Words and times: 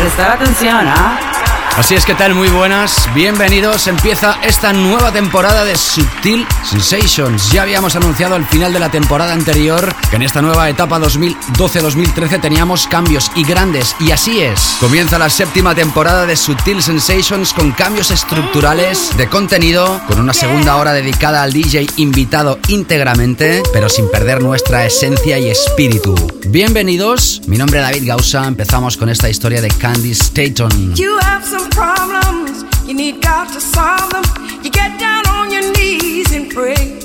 Prestar 0.00 0.30
atención, 0.30 0.88
¿ah? 0.88 1.49
Así 1.76 1.94
es 1.94 2.04
que 2.04 2.14
tal, 2.14 2.34
muy 2.34 2.48
buenas, 2.48 3.08
bienvenidos. 3.14 3.86
Empieza 3.86 4.38
esta 4.42 4.72
nueva 4.72 5.12
temporada 5.12 5.64
de 5.64 5.76
Subtil 5.76 6.46
Sensations. 6.62 7.50
Ya 7.52 7.62
habíamos 7.62 7.96
anunciado 7.96 8.34
al 8.34 8.44
final 8.44 8.72
de 8.72 8.80
la 8.80 8.90
temporada 8.90 9.32
anterior 9.32 9.94
que 10.10 10.16
en 10.16 10.22
esta 10.22 10.42
nueva 10.42 10.68
etapa 10.68 10.98
2012-2013 10.98 12.40
teníamos 12.40 12.86
cambios 12.86 13.30
y 13.34 13.44
grandes, 13.44 13.96
y 13.98 14.10
así 14.10 14.40
es. 14.40 14.76
Comienza 14.78 15.18
la 15.18 15.30
séptima 15.30 15.74
temporada 15.74 16.26
de 16.26 16.36
Subtil 16.36 16.82
Sensations 16.82 17.54
con 17.54 17.72
cambios 17.72 18.10
estructurales 18.10 19.16
de 19.16 19.28
contenido, 19.28 20.02
con 20.06 20.20
una 20.20 20.34
segunda 20.34 20.76
hora 20.76 20.92
dedicada 20.92 21.42
al 21.42 21.52
DJ 21.52 21.86
invitado 21.96 22.58
íntegramente, 22.68 23.62
pero 23.72 23.88
sin 23.88 24.10
perder 24.10 24.42
nuestra 24.42 24.84
esencia 24.84 25.38
y 25.38 25.48
espíritu. 25.48 26.14
Bienvenidos, 26.48 27.40
mi 27.46 27.56
nombre 27.56 27.78
es 27.78 27.86
David 27.86 28.08
Gausa. 28.08 28.46
Empezamos 28.46 28.96
con 28.96 29.08
esta 29.08 29.30
historia 29.30 29.62
de 29.62 29.68
Candy 29.68 30.10
Staton. 30.10 30.94
You 30.94 31.16
have 31.22 31.46
some 31.46 31.69
problems, 31.70 32.64
you 32.86 32.94
need 32.94 33.22
God 33.22 33.52
to 33.52 33.60
solve 33.60 34.10
them. 34.10 34.24
You 34.62 34.70
get 34.70 34.98
down 34.98 35.26
on 35.28 35.50
your 35.50 35.72
knees 35.72 36.32
and 36.32 36.50
pray. 36.50 36.98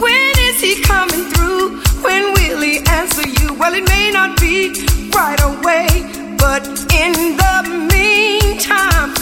When 0.00 0.32
is 0.48 0.60
He 0.60 0.82
coming 0.82 1.24
through? 1.32 1.80
When 2.02 2.32
will 2.34 2.60
He 2.60 2.78
answer 2.88 3.26
you? 3.28 3.54
Well, 3.54 3.74
it 3.74 3.86
may 3.88 4.10
not 4.12 4.38
be 4.40 4.68
right 5.14 5.40
away, 5.42 5.88
but 6.38 6.62
in 6.92 7.12
the 7.42 7.54
meantime, 7.92 9.14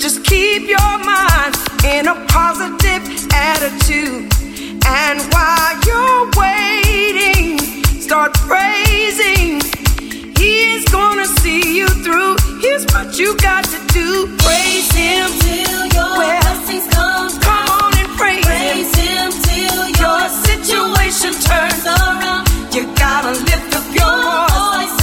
just 0.00 0.24
keep 0.24 0.68
your 0.68 0.94
mind 1.04 1.54
in 1.84 2.08
a 2.08 2.16
positive 2.26 3.02
attitude. 3.32 4.30
And 4.86 5.20
while 5.32 5.72
you're 5.86 6.30
waiting, 6.36 7.58
start 8.00 8.34
praising. 8.34 9.81
Turns 21.42 21.86
around. 21.86 22.48
You 22.74 22.82
gotta 22.94 23.32
lift 23.32 23.76
up 23.76 23.86
your 23.94 24.04
Your 24.04 24.48
voice. 24.48 25.01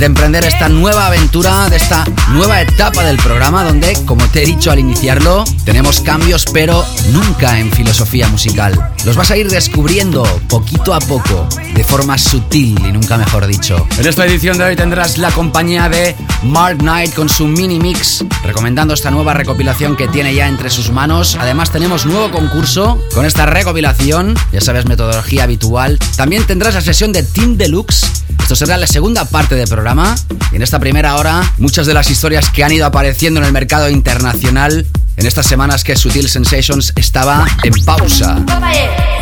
De 0.00 0.06
emprender 0.06 0.46
esta 0.46 0.70
nueva 0.70 1.08
aventura, 1.08 1.68
de 1.68 1.76
esta 1.76 2.06
nueva 2.30 2.62
etapa 2.62 3.04
del 3.04 3.18
programa, 3.18 3.64
donde, 3.64 3.92
como 4.06 4.26
te 4.28 4.42
he 4.42 4.46
dicho 4.46 4.70
al 4.70 4.78
iniciarlo, 4.78 5.44
tenemos 5.66 6.00
cambios, 6.00 6.46
pero 6.54 6.86
nunca 7.12 7.58
en 7.58 7.70
filosofía 7.70 8.26
musical. 8.28 8.94
Los 9.04 9.16
vas 9.16 9.30
a 9.30 9.36
ir 9.36 9.50
descubriendo 9.50 10.22
poquito 10.48 10.94
a 10.94 11.00
poco, 11.00 11.46
de 11.74 11.84
forma 11.84 12.16
sutil 12.16 12.78
y 12.82 12.92
nunca 12.92 13.18
mejor 13.18 13.46
dicho. 13.46 13.86
En 13.98 14.06
esta 14.06 14.24
edición 14.24 14.56
de 14.56 14.64
hoy 14.64 14.76
tendrás 14.76 15.18
la 15.18 15.30
compañía 15.32 15.90
de 15.90 16.16
Mark 16.44 16.78
Knight 16.78 17.14
con 17.14 17.28
su 17.28 17.46
mini 17.46 17.78
mix, 17.78 18.24
recomendando 18.42 18.94
esta 18.94 19.10
nueva 19.10 19.34
recopilación 19.34 19.96
que 19.96 20.08
tiene 20.08 20.34
ya 20.34 20.48
entre 20.48 20.70
sus 20.70 20.90
manos. 20.90 21.36
Además, 21.38 21.72
tenemos 21.72 22.06
nuevo 22.06 22.30
concurso 22.30 22.98
con 23.14 23.26
esta 23.26 23.44
recopilación, 23.44 24.34
ya 24.50 24.62
sabes, 24.62 24.86
metodología 24.86 25.44
habitual. 25.44 25.98
También 26.16 26.46
tendrás 26.46 26.72
la 26.72 26.80
sesión 26.80 27.12
de 27.12 27.22
Team 27.22 27.58
Deluxe. 27.58 28.10
Esto 28.50 28.66
será 28.66 28.76
la 28.78 28.88
segunda 28.88 29.26
parte 29.26 29.54
del 29.54 29.68
programa. 29.68 30.16
Y 30.50 30.56
en 30.56 30.62
esta 30.62 30.80
primera 30.80 31.14
hora, 31.14 31.40
muchas 31.58 31.86
de 31.86 31.94
las 31.94 32.10
historias 32.10 32.50
que 32.50 32.64
han 32.64 32.72
ido 32.72 32.84
apareciendo 32.84 33.38
en 33.38 33.46
el 33.46 33.52
mercado 33.52 33.88
internacional 33.88 34.88
en 35.16 35.26
estas 35.26 35.46
semanas 35.46 35.84
que 35.84 35.94
Sutil 35.94 36.28
Sensations 36.28 36.92
estaba 36.96 37.46
en 37.62 37.84
pausa. 37.84 38.44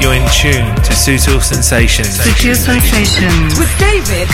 You're 0.01 0.15
in 0.15 0.25
tune 0.31 0.75
to 0.77 0.93
Sutil 0.93 1.41
Sensations. 1.41 2.21
Sutil 2.21 2.55
Sensations. 2.55 3.59
With 3.59 3.69
David. 3.81 4.29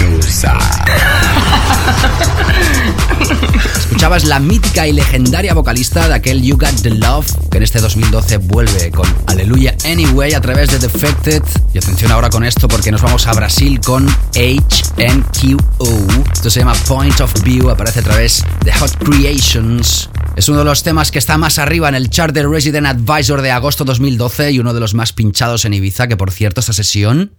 Escuchabas 3.76 4.25
la 4.25 4.40
mítica 4.40 4.87
y 4.87 4.93
legendaria 4.93 5.55
vocalista 5.55 6.06
de 6.06 6.14
aquel 6.14 6.43
You 6.43 6.58
Got 6.58 6.82
the 6.82 6.90
Love, 6.90 7.26
que 7.50 7.56
en 7.56 7.62
este 7.62 7.81
2012 7.81 8.37
vuelve 8.38 8.90
con 8.90 9.06
Hallelujah 9.26 9.75
Anyway 9.87 10.34
a 10.34 10.40
través 10.43 10.70
de 10.70 10.78
Defected. 10.78 11.43
Y 11.72 11.78
atención 11.78 12.12
ahora 12.12 12.28
con 12.28 12.44
esto 12.44 12.69
porque 12.69 12.90
nos 12.90 13.00
vamos 13.00 13.26
a 13.26 13.32
Brasil 13.32 13.81
con 13.81 14.06
HNQO. 14.34 15.56
Esto 16.31 16.50
se 16.50 16.61
llama 16.61 16.75
Point 16.87 17.20
of 17.22 17.32
View, 17.43 17.70
aparece 17.70 18.00
a 18.00 18.02
través 18.02 18.44
de 18.62 18.72
Hot 18.75 18.99
Creations. 19.02 20.11
Es 20.36 20.48
uno 20.48 20.58
de 20.58 20.64
los 20.64 20.82
temas 20.82 21.12
que 21.12 21.20
está 21.20 21.38
más 21.38 21.58
arriba 21.58 21.88
en 21.88 21.94
el 21.94 22.10
chart 22.10 22.34
de 22.34 22.42
Resident 22.42 22.86
Advisor 22.86 23.40
de 23.40 23.52
agosto 23.52 23.84
2012 23.84 24.50
y 24.50 24.58
uno 24.58 24.75
de 24.75 24.81
los 24.81 24.92
más 24.92 25.12
pinchados 25.12 25.64
en 25.64 25.75
Ibiza, 25.75 26.08
que 26.08 26.16
por 26.16 26.32
cierto, 26.32 26.60
esta 26.60 26.72
sesión 26.72 27.32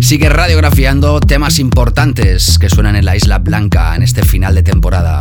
sigue 0.00 0.30
radiografiando 0.30 1.20
temas 1.20 1.58
importantes 1.58 2.58
que 2.58 2.70
suenan 2.70 2.96
en 2.96 3.04
la 3.04 3.14
Isla 3.14 3.38
Blanca 3.40 3.94
en 3.94 4.02
este 4.02 4.22
final 4.22 4.54
de 4.54 4.62
temporada. 4.62 5.20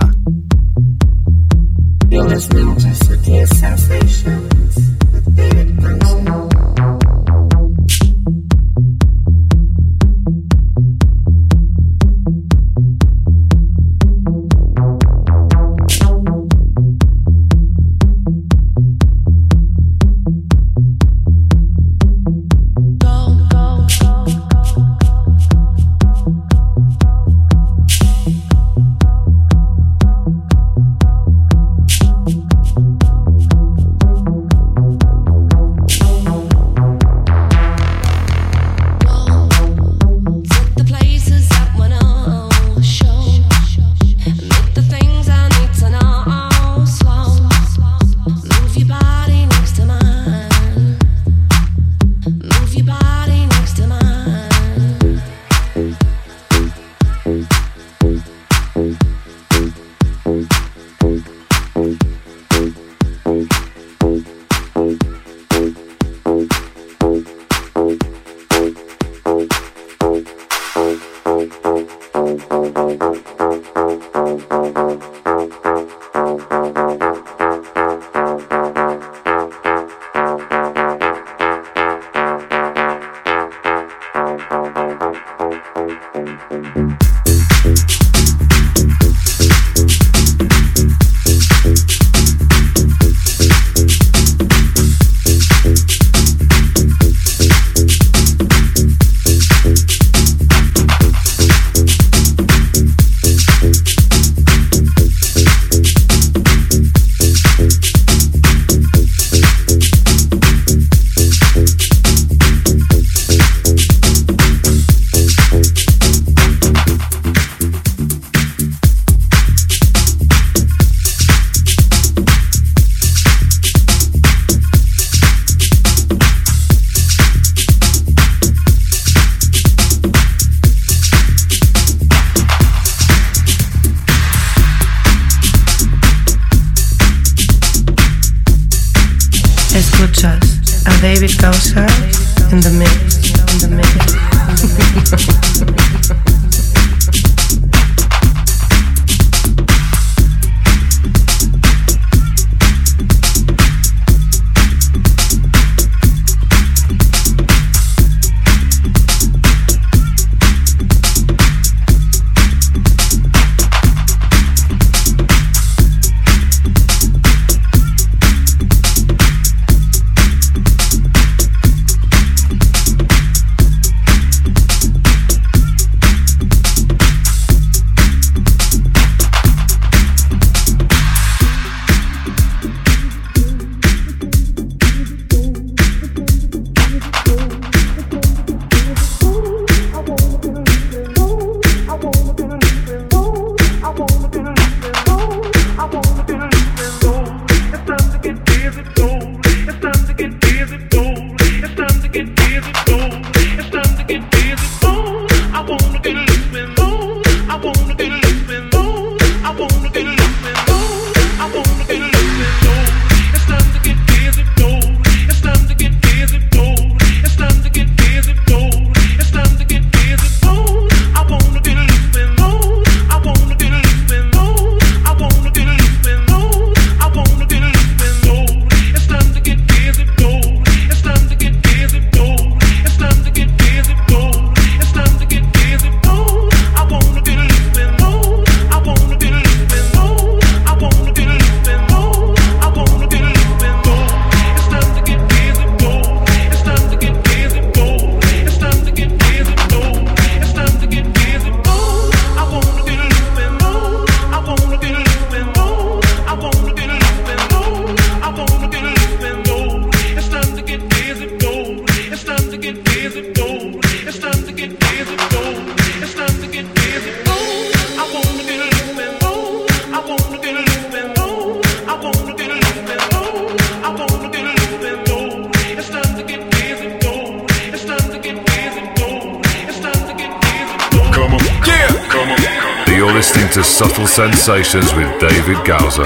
Sensations 284.47 284.93
with 284.93 285.19
David 285.19 285.57
Gauser. 285.65 286.05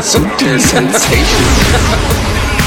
Sutil 0.00 0.58
Sensations. 0.72 2.57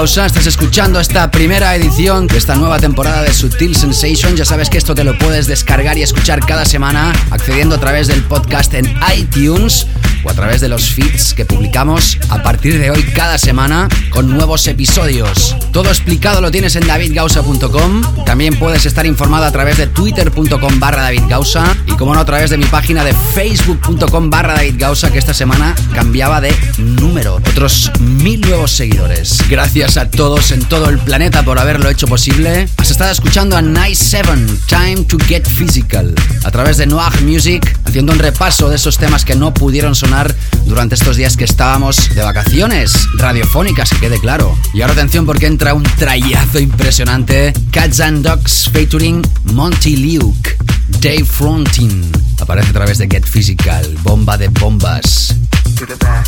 Estás 0.00 0.46
escuchando 0.46 0.98
esta 0.98 1.30
primera 1.30 1.76
edición 1.76 2.26
de 2.26 2.38
esta 2.38 2.54
nueva 2.54 2.78
temporada 2.78 3.22
de 3.22 3.34
Sutil 3.34 3.76
Sensation. 3.76 4.34
Ya 4.34 4.46
sabes 4.46 4.70
que 4.70 4.78
esto 4.78 4.94
te 4.94 5.04
lo 5.04 5.18
puedes 5.18 5.46
descargar 5.46 5.98
y 5.98 6.02
escuchar 6.02 6.40
cada 6.40 6.64
semana 6.64 7.12
accediendo 7.30 7.74
a 7.74 7.80
través 7.80 8.06
del 8.06 8.22
podcast 8.24 8.72
en 8.72 8.86
iTunes 9.14 9.86
o 10.24 10.30
a 10.30 10.34
través 10.34 10.62
de 10.62 10.70
los 10.70 10.88
feeds 10.88 11.34
que 11.34 11.44
publicamos 11.44 12.16
a 12.30 12.42
partir 12.42 12.78
de 12.78 12.90
hoy 12.90 13.02
cada 13.14 13.36
semana 13.36 13.90
con 14.08 14.30
nuevos 14.30 14.66
episodios. 14.68 15.54
Todo 15.70 15.90
explicado 15.90 16.40
lo 16.40 16.50
tienes 16.50 16.76
en 16.76 16.86
davidgausa.com. 16.86 18.24
También 18.24 18.58
puedes 18.58 18.86
estar 18.86 19.04
informado 19.04 19.44
a 19.44 19.52
través 19.52 19.76
de 19.76 19.86
twitter.com 19.86 20.80
barra 20.80 21.02
davidgausa 21.02 21.76
como 22.00 22.14
no 22.14 22.20
a 22.20 22.24
través 22.24 22.48
de 22.48 22.56
mi 22.56 22.64
página 22.64 23.04
de 23.04 23.12
facebook.com 23.12 24.30
barra 24.30 24.54
davidgausa 24.54 25.12
que 25.12 25.18
esta 25.18 25.34
semana 25.34 25.74
cambiaba 25.94 26.40
de 26.40 26.50
número. 26.78 27.34
Otros 27.34 27.92
mil 28.00 28.40
nuevos 28.40 28.70
seguidores. 28.72 29.36
Gracias 29.50 29.98
a 29.98 30.10
todos 30.10 30.50
en 30.50 30.64
todo 30.64 30.88
el 30.88 30.98
planeta 30.98 31.42
por 31.42 31.58
haberlo 31.58 31.90
hecho 31.90 32.06
posible. 32.06 32.70
Has 32.78 32.90
estado 32.90 33.12
escuchando 33.12 33.54
a 33.54 33.60
Nice 33.60 34.02
7, 34.02 34.30
Time 34.66 35.04
to 35.04 35.18
Get 35.26 35.46
Physical, 35.46 36.14
a 36.42 36.50
través 36.50 36.78
de 36.78 36.86
Noir 36.86 37.20
Music, 37.20 37.78
haciendo 37.84 38.14
un 38.14 38.18
repaso 38.18 38.70
de 38.70 38.76
esos 38.76 38.96
temas 38.96 39.26
que 39.26 39.36
no 39.36 39.52
pudieron 39.52 39.94
sonar 39.94 40.34
durante 40.64 40.94
estos 40.94 41.16
días 41.16 41.36
que 41.36 41.44
estábamos 41.44 42.14
de 42.14 42.22
vacaciones 42.22 42.94
radiofónicas, 43.18 43.90
que 43.90 43.98
quede 43.98 44.18
claro. 44.18 44.56
Y 44.72 44.80
ahora 44.80 44.94
atención 44.94 45.26
porque 45.26 45.44
entra 45.44 45.74
un 45.74 45.82
trayazo 45.82 46.60
impresionante. 46.60 47.52
Cats 47.70 48.00
and 48.00 48.24
Dogs 48.24 48.70
featuring 48.72 49.20
Monty 49.44 49.96
Luke, 49.96 50.56
Dave 51.00 51.24
Frontin. 51.24 52.12
Aparece 52.40 52.70
a 52.70 52.72
través 52.74 52.98
de 52.98 53.08
Get 53.10 53.24
Physical, 53.24 53.96
bomba 54.02 54.36
de 54.36 54.48
bombas. 54.48 55.34
to 55.76 55.86
the 55.86 55.96
back, 55.96 56.26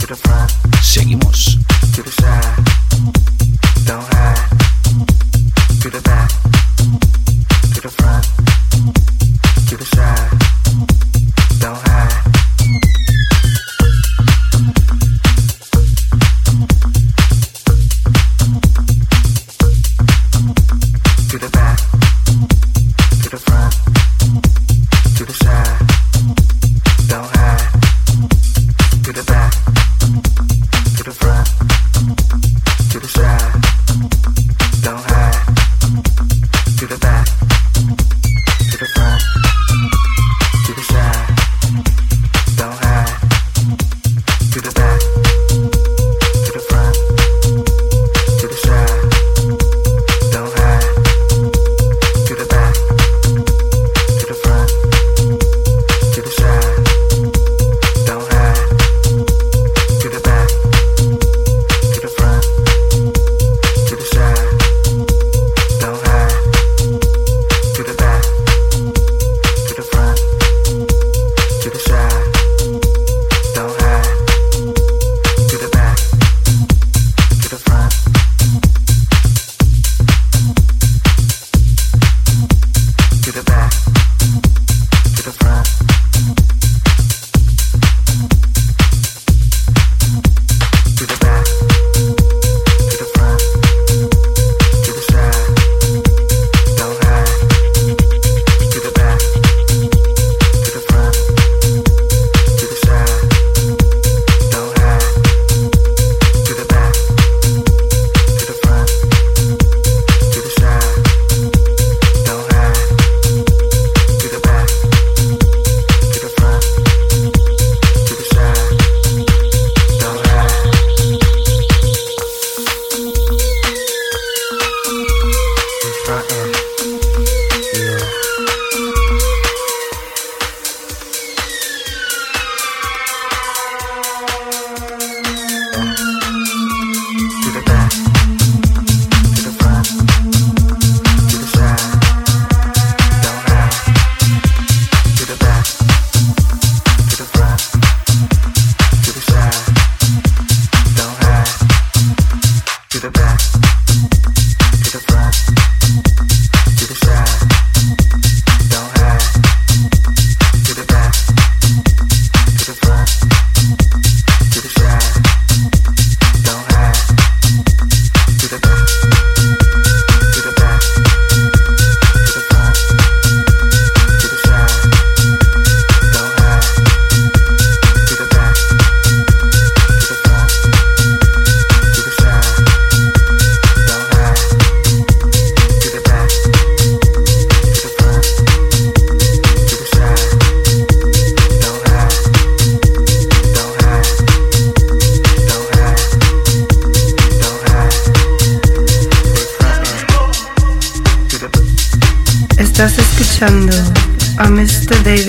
to 0.00 0.06
the 0.06 0.16
front, 0.16 0.50
Seguimos. 0.82 1.56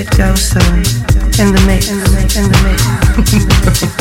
Mr. 0.01 0.09
David 0.09 0.17
Gausa 0.17 0.59
in 1.41 1.53
the 1.53 1.63
mix, 1.67 1.89
in 1.89 1.99
the 1.99 2.09
mix, 2.09 2.35
in 2.35 2.49
the 2.49 3.81
mix. 3.81 3.97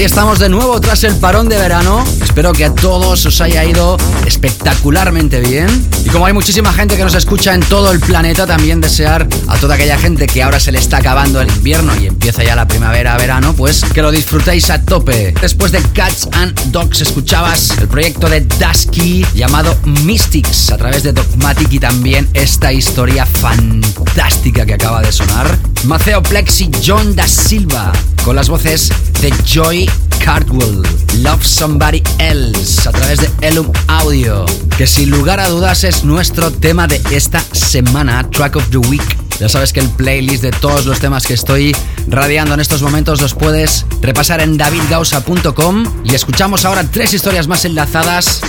Ahí 0.00 0.06
estamos 0.06 0.38
de 0.38 0.48
nuevo 0.48 0.80
tras 0.80 1.04
el 1.04 1.14
parón 1.16 1.50
de 1.50 1.58
verano. 1.58 2.02
Espero 2.22 2.54
que 2.54 2.64
a 2.64 2.74
todos 2.74 3.26
os 3.26 3.40
haya 3.42 3.66
ido 3.66 3.98
espectacularmente 4.24 5.40
bien. 5.40 5.68
Y 6.06 6.08
como 6.08 6.24
hay 6.24 6.32
muchísima 6.32 6.72
gente 6.72 6.96
que 6.96 7.04
nos 7.04 7.14
escucha 7.14 7.52
en 7.52 7.60
todo 7.60 7.90
el 7.90 8.00
planeta, 8.00 8.46
también 8.46 8.80
desear 8.80 9.28
a 9.46 9.58
toda 9.58 9.74
aquella 9.74 9.98
gente 9.98 10.26
que 10.26 10.42
ahora 10.42 10.58
se 10.58 10.72
le 10.72 10.78
está 10.78 10.96
acabando 10.96 11.42
el 11.42 11.50
invierno 11.50 11.92
y 12.00 12.06
empieza 12.06 12.42
ya 12.42 12.56
la 12.56 12.66
primavera, 12.66 13.14
verano, 13.18 13.52
pues 13.52 13.84
que 13.84 14.00
lo 14.00 14.10
disfrutéis 14.10 14.70
a 14.70 14.82
tope. 14.82 15.34
Después 15.38 15.70
de 15.70 15.82
Cats 15.82 16.28
and 16.32 16.58
Dogs 16.72 17.02
escuchabas 17.02 17.76
el 17.76 17.86
proyecto 17.86 18.30
de 18.30 18.40
Dusky 18.40 19.26
llamado 19.34 19.76
Mystics 19.84 20.70
a 20.70 20.78
través 20.78 21.02
de 21.02 21.12
Dogmatic 21.12 21.70
y 21.74 21.78
también 21.78 22.26
esta 22.32 22.72
historia 22.72 23.26
fantástica 23.26 24.64
que 24.64 24.72
acaba 24.72 25.02
de 25.02 25.12
sonar. 25.12 25.58
Maceo 25.84 26.22
Plexi 26.22 26.70
John 26.82 27.14
da 27.14 27.26
Silva 27.26 27.92
con 28.24 28.36
las 28.36 28.48
voces 28.48 28.90
de 29.20 29.32
Joy 29.44 29.89
Cardwell, 30.24 30.82
Love 31.18 31.44
Somebody 31.44 32.02
Else 32.18 32.88
a 32.88 32.92
través 32.92 33.20
de 33.20 33.30
Elum 33.40 33.70
Audio, 33.88 34.44
que 34.76 34.86
sin 34.86 35.10
lugar 35.10 35.40
a 35.40 35.48
dudas 35.48 35.84
es 35.84 36.04
nuestro 36.04 36.50
tema 36.50 36.86
de 36.86 37.00
esta 37.10 37.40
semana, 37.52 38.28
Track 38.30 38.56
of 38.56 38.68
the 38.70 38.78
Week. 38.78 39.02
Ya 39.38 39.48
sabes 39.48 39.72
que 39.72 39.80
el 39.80 39.88
playlist 39.88 40.42
de 40.42 40.50
todos 40.50 40.86
los 40.86 41.00
temas 41.00 41.26
que 41.26 41.34
estoy 41.34 41.74
radiando 42.06 42.54
en 42.54 42.60
estos 42.60 42.82
momentos 42.82 43.20
los 43.20 43.34
puedes 43.34 43.86
repasar 44.02 44.40
en 44.40 44.58
davidgausa.com 44.58 45.84
y 46.04 46.14
escuchamos 46.14 46.64
ahora 46.64 46.84
tres 46.84 47.14
historias 47.14 47.48
más 47.48 47.64
enlazadas 47.64 48.40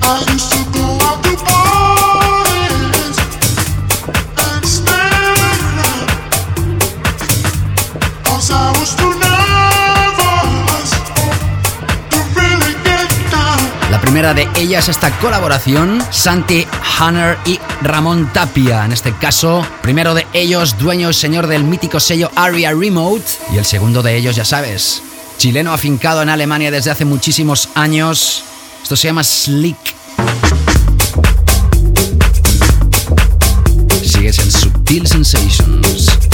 La 0.00 2.03
primera 14.14 14.32
de 14.32 14.46
ellas 14.54 14.88
esta 14.88 15.10
colaboración, 15.18 16.00
Santi 16.12 16.64
Hanner 17.00 17.36
y 17.46 17.58
Ramón 17.82 18.32
Tapia. 18.32 18.84
En 18.84 18.92
este 18.92 19.12
caso, 19.12 19.66
primero 19.82 20.14
de 20.14 20.24
ellos, 20.32 20.78
dueño 20.78 21.10
y 21.10 21.14
señor 21.14 21.48
del 21.48 21.64
mítico 21.64 21.98
sello 21.98 22.30
Aria 22.36 22.70
Remote. 22.70 23.24
Y 23.52 23.58
el 23.58 23.64
segundo 23.64 24.04
de 24.04 24.16
ellos, 24.16 24.36
ya 24.36 24.44
sabes, 24.44 25.02
chileno 25.36 25.72
afincado 25.72 26.22
en 26.22 26.28
Alemania 26.28 26.70
desde 26.70 26.92
hace 26.92 27.04
muchísimos 27.04 27.70
años. 27.74 28.44
Esto 28.84 28.94
se 28.94 29.08
llama 29.08 29.24
Slick. 29.24 29.78
Sigues 34.04 34.38
en 34.38 34.52
Subtil 34.52 35.08
Sensations. 35.08 36.33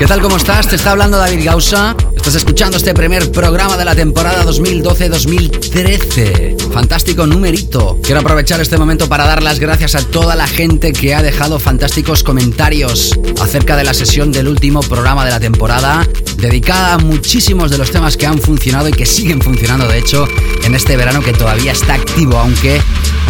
¿Qué 0.00 0.06
tal? 0.06 0.20
¿Cómo 0.22 0.38
estás? 0.38 0.66
Te 0.66 0.76
está 0.76 0.92
hablando 0.92 1.18
David 1.18 1.44
Gausa. 1.44 1.94
Estás 2.16 2.34
escuchando 2.34 2.78
este 2.78 2.94
primer 2.94 3.30
programa 3.30 3.76
de 3.76 3.84
la 3.84 3.94
temporada 3.94 4.46
2012-2013. 4.46 6.72
Fantástico 6.72 7.26
numerito. 7.26 7.98
Quiero 8.02 8.20
aprovechar 8.20 8.62
este 8.62 8.78
momento 8.78 9.10
para 9.10 9.26
dar 9.26 9.42
las 9.42 9.60
gracias 9.60 9.94
a 9.94 10.02
toda 10.02 10.36
la 10.36 10.46
gente 10.46 10.94
que 10.94 11.14
ha 11.14 11.22
dejado 11.22 11.60
fantásticos 11.60 12.24
comentarios 12.24 13.12
acerca 13.42 13.76
de 13.76 13.84
la 13.84 13.92
sesión 13.92 14.32
del 14.32 14.48
último 14.48 14.80
programa 14.80 15.26
de 15.26 15.32
la 15.32 15.40
temporada, 15.40 16.08
dedicada 16.38 16.94
a 16.94 16.98
muchísimos 16.98 17.70
de 17.70 17.76
los 17.76 17.90
temas 17.90 18.16
que 18.16 18.26
han 18.26 18.38
funcionado 18.38 18.88
y 18.88 18.92
que 18.92 19.04
siguen 19.04 19.42
funcionando, 19.42 19.86
de 19.86 19.98
hecho, 19.98 20.26
en 20.64 20.74
este 20.74 20.96
verano 20.96 21.20
que 21.20 21.34
todavía 21.34 21.72
está 21.72 21.92
activo, 21.92 22.38
aunque 22.38 22.80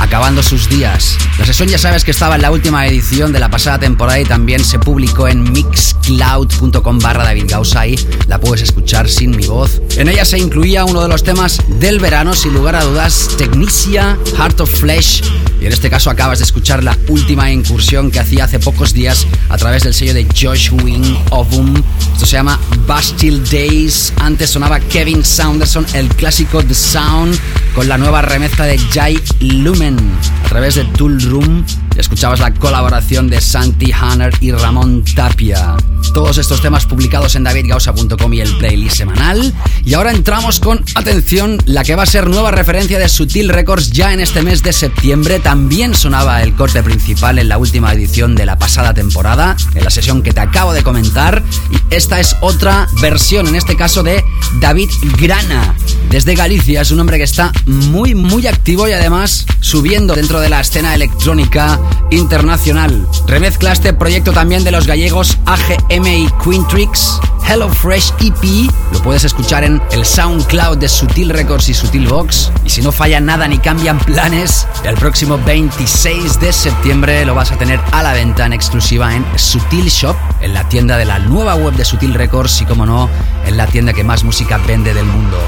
acabando 0.01 0.42
sus 0.42 0.68
días. 0.68 1.16
La 1.38 1.46
sesión 1.46 1.68
ya 1.68 1.78
sabes 1.78 2.05
que 2.05 2.11
estaba 2.11 2.36
en 2.36 2.42
la 2.42 2.51
última 2.51 2.86
edición 2.86 3.32
de 3.32 3.40
la 3.40 3.51
pasada 3.51 3.78
temporada 3.78 4.18
y 4.18 4.24
también 4.24 4.64
se 4.64 4.78
publicó 4.78 5.28
en 5.28 5.53
mixcloud.com 5.53 6.98
barra 6.98 7.24
David 7.24 7.44
Gausa 7.48 7.84
la 8.26 8.40
puedes 8.40 8.62
escuchar 8.62 9.09
sin 9.09 9.36
mi 9.36 9.46
voz. 9.46 9.80
En 9.96 10.09
ella 10.09 10.24
se 10.24 10.38
incluía 10.38 10.84
uno 10.84 11.03
de 11.03 11.09
los 11.09 11.22
temas 11.22 11.59
del 11.68 11.98
verano, 11.98 12.34
sin 12.34 12.53
lugar 12.55 12.76
a 12.76 12.84
dudas, 12.84 13.30
Technicia, 13.36 14.18
Heart 14.36 14.61
of 14.61 14.70
Flesh. 14.70 15.22
Y 15.61 15.66
en 15.66 15.72
este 15.72 15.90
caso 15.90 16.11
acabas 16.11 16.38
de 16.38 16.44
escuchar 16.44 16.82
la 16.82 16.96
última 17.08 17.50
incursión 17.50 18.11
que 18.11 18.18
hacía 18.18 18.44
hace 18.44 18.58
pocos 18.58 18.94
días 18.94 19.26
a 19.50 19.58
través 19.58 19.84
del 19.84 19.92
sello 19.92 20.14
de 20.14 20.26
Josh 20.26 20.70
Wing 20.72 21.16
Ovum. 21.30 21.74
Esto 22.14 22.26
se 22.26 22.32
llama 22.32 22.58
Bastille 22.86 23.42
Days. 23.50 24.12
Antes 24.18 24.50
sonaba 24.50 24.80
Kevin 24.80 25.22
Saunderson, 25.22 25.86
el 25.92 26.08
clásico 26.08 26.62
The 26.62 26.74
Sound, 26.74 27.38
con 27.74 27.88
la 27.88 27.98
nueva 27.98 28.22
remezcla 28.22 28.64
de 28.64 28.78
Jai 28.78 29.20
Lumen 29.40 29.98
a 30.44 30.48
través 30.48 30.76
de 30.76 30.84
Tool 30.84 31.20
Room. 31.22 31.64
Escuchabas 32.01 32.40
la 32.40 32.55
colaboración 32.55 33.28
de 33.28 33.42
Santi 33.42 33.92
Hanner 33.92 34.32
y 34.40 34.53
Ramón 34.53 35.05
Tapia. 35.14 35.76
Todos 36.14 36.38
estos 36.38 36.62
temas 36.62 36.86
publicados 36.86 37.36
en 37.36 37.44
davidgausa.com 37.44 38.32
y 38.32 38.40
el 38.40 38.57
playlist 38.57 38.96
semanal. 38.96 39.53
Y 39.84 39.92
ahora 39.92 40.11
entramos 40.11 40.61
con, 40.61 40.82
atención, 40.94 41.59
la 41.66 41.84
que 41.84 41.94
va 41.94 42.05
a 42.05 42.07
ser 42.07 42.26
nueva 42.28 42.53
referencia 42.53 42.98
de 42.98 43.09
Sutil 43.09 43.51
Records 43.51 43.90
ya 43.90 44.14
en 44.14 44.20
este 44.20 44.40
mes 44.40 44.62
de 44.62 44.72
septiembre. 44.72 45.40
También 45.40 45.94
sonaba 45.94 46.42
el 46.42 46.55
corte 46.55 46.82
principal 46.82 47.38
en 47.38 47.51
la 47.51 47.59
última 47.59 47.92
edición 47.92 48.34
de 48.34 48.46
la 48.46 48.59
pasada 48.59 48.94
temporada, 48.94 49.57
en 49.74 49.84
la 49.84 49.90
sesión 49.90 50.22
que 50.22 50.32
te 50.32 50.40
acabo 50.40 50.72
de 50.72 50.82
comentar. 50.82 51.42
Y 51.70 51.94
esta 51.94 52.18
es 52.18 52.34
otra 52.40 52.88
versión, 53.03 53.46
en 53.46 53.57
este 53.57 53.76
caso 53.76 54.03
de 54.03 54.24
David 54.59 54.88
Grana, 55.18 55.76
desde 56.09 56.34
Galicia. 56.34 56.80
Es 56.80 56.90
un 56.90 57.01
hombre 57.01 57.18
que 57.18 57.24
está 57.24 57.53
muy, 57.66 58.14
muy 58.14 58.46
activo 58.46 58.88
y 58.88 58.92
además 58.92 59.44
subiendo 59.61 60.14
dentro 60.14 60.40
de 60.40 60.48
la 60.48 60.61
escena 60.61 60.94
electrónica 60.94 61.78
internacional. 62.11 63.07
Remezcla 63.26 63.72
este 63.72 63.93
proyecto 63.93 64.32
también 64.32 64.64
de 64.64 64.70
los 64.70 64.86
gallegos 64.86 65.38
AGM 65.47 66.07
y 66.07 66.28
Quintrix. 66.43 67.20
Hello 67.49 67.68
Fresh 67.68 68.12
EP, 68.20 68.70
lo 68.93 69.03
puedes 69.03 69.24
escuchar 69.24 69.64
en 69.64 69.82
el 69.91 70.05
SoundCloud 70.05 70.78
de 70.78 70.88
Sutil 70.88 71.30
Records 71.30 71.68
y 71.68 71.74
Sutil 71.74 72.07
Box. 72.07 72.53
Y 72.64 72.70
si 72.70 72.80
no 72.80 72.93
falla 72.93 73.20
nada 73.20 73.49
ni 73.49 73.59
cambian 73.59 73.99
planes, 73.99 74.66
el 74.84 74.95
próximo 74.95 75.38
26 75.38 76.38
de 76.38 76.53
septiembre 76.53 77.24
lo 77.24 77.34
vas 77.34 77.51
a 77.51 77.57
tener 77.57 77.80
a 77.91 78.03
la 78.03 78.12
venta 78.12 78.47
en 78.47 78.53
exclusiva 78.53 79.14
en 79.14 79.24
Sutil 79.36 79.88
Shop, 79.88 80.16
en 80.41 80.55
la 80.55 80.68
tienda 80.68 80.97
de 80.97 81.07
la 81.07 81.18
nueva 81.18 81.57
web 81.57 81.74
de 81.74 81.84
Sutil 81.84 82.14
Records 82.14 82.61
y, 82.61 82.66
como 82.66 82.86
no, 82.86 83.09
en 83.47 83.57
la 83.57 83.66
tienda 83.66 83.93
que 83.93 84.05
más 84.05 84.22
música 84.22 84.59
vende 84.59 84.95
del 84.95 85.07
mundo 85.07 85.38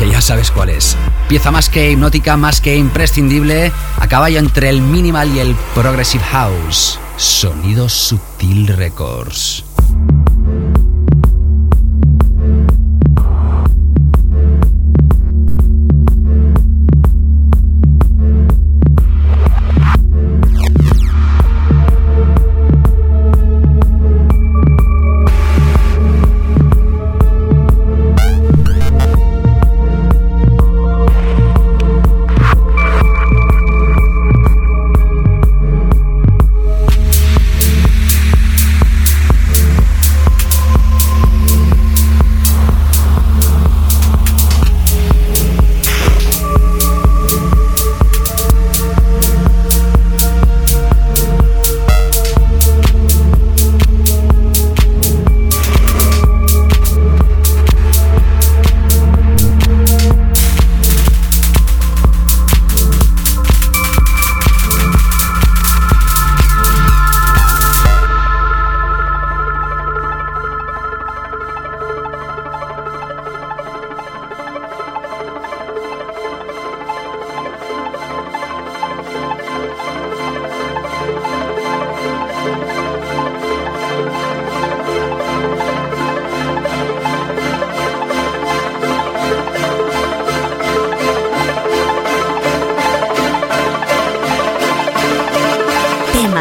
que 0.00 0.08
ya 0.08 0.22
sabes 0.22 0.50
cuál 0.50 0.70
es. 0.70 0.96
Pieza 1.28 1.50
más 1.50 1.68
que 1.68 1.90
hipnótica, 1.90 2.38
más 2.38 2.62
que 2.62 2.74
imprescindible, 2.74 3.70
a 3.98 4.08
caballo 4.08 4.38
entre 4.38 4.70
el 4.70 4.80
minimal 4.80 5.28
y 5.36 5.40
el 5.40 5.54
progressive 5.74 6.24
house. 6.24 6.98
Sonido 7.18 7.86
Sutil 7.86 8.66
Records. 8.66 9.62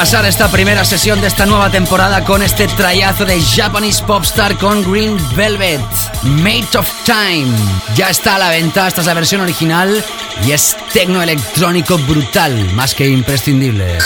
Pasar 0.00 0.24
esta 0.24 0.50
primera 0.50 0.82
sesión 0.82 1.20
de 1.20 1.26
esta 1.26 1.44
nueva 1.44 1.70
temporada 1.70 2.24
con 2.24 2.42
este 2.42 2.66
trayazo 2.68 3.26
de 3.26 3.38
Japanese 3.38 4.02
Popstar 4.02 4.56
con 4.56 4.82
Green 4.90 5.18
Velvet, 5.36 5.78
Mate 6.22 6.78
of 6.78 6.90
Time. 7.04 7.54
Ya 7.94 8.08
está 8.08 8.36
a 8.36 8.38
la 8.38 8.48
venta, 8.48 8.88
esta 8.88 9.02
es 9.02 9.06
la 9.06 9.12
versión 9.12 9.42
original 9.42 10.02
y 10.42 10.52
es 10.52 10.74
tecno 10.94 11.20
electrónico 11.20 11.98
brutal, 11.98 12.72
más 12.72 12.94
que 12.94 13.10
imprescindible. 13.10 13.98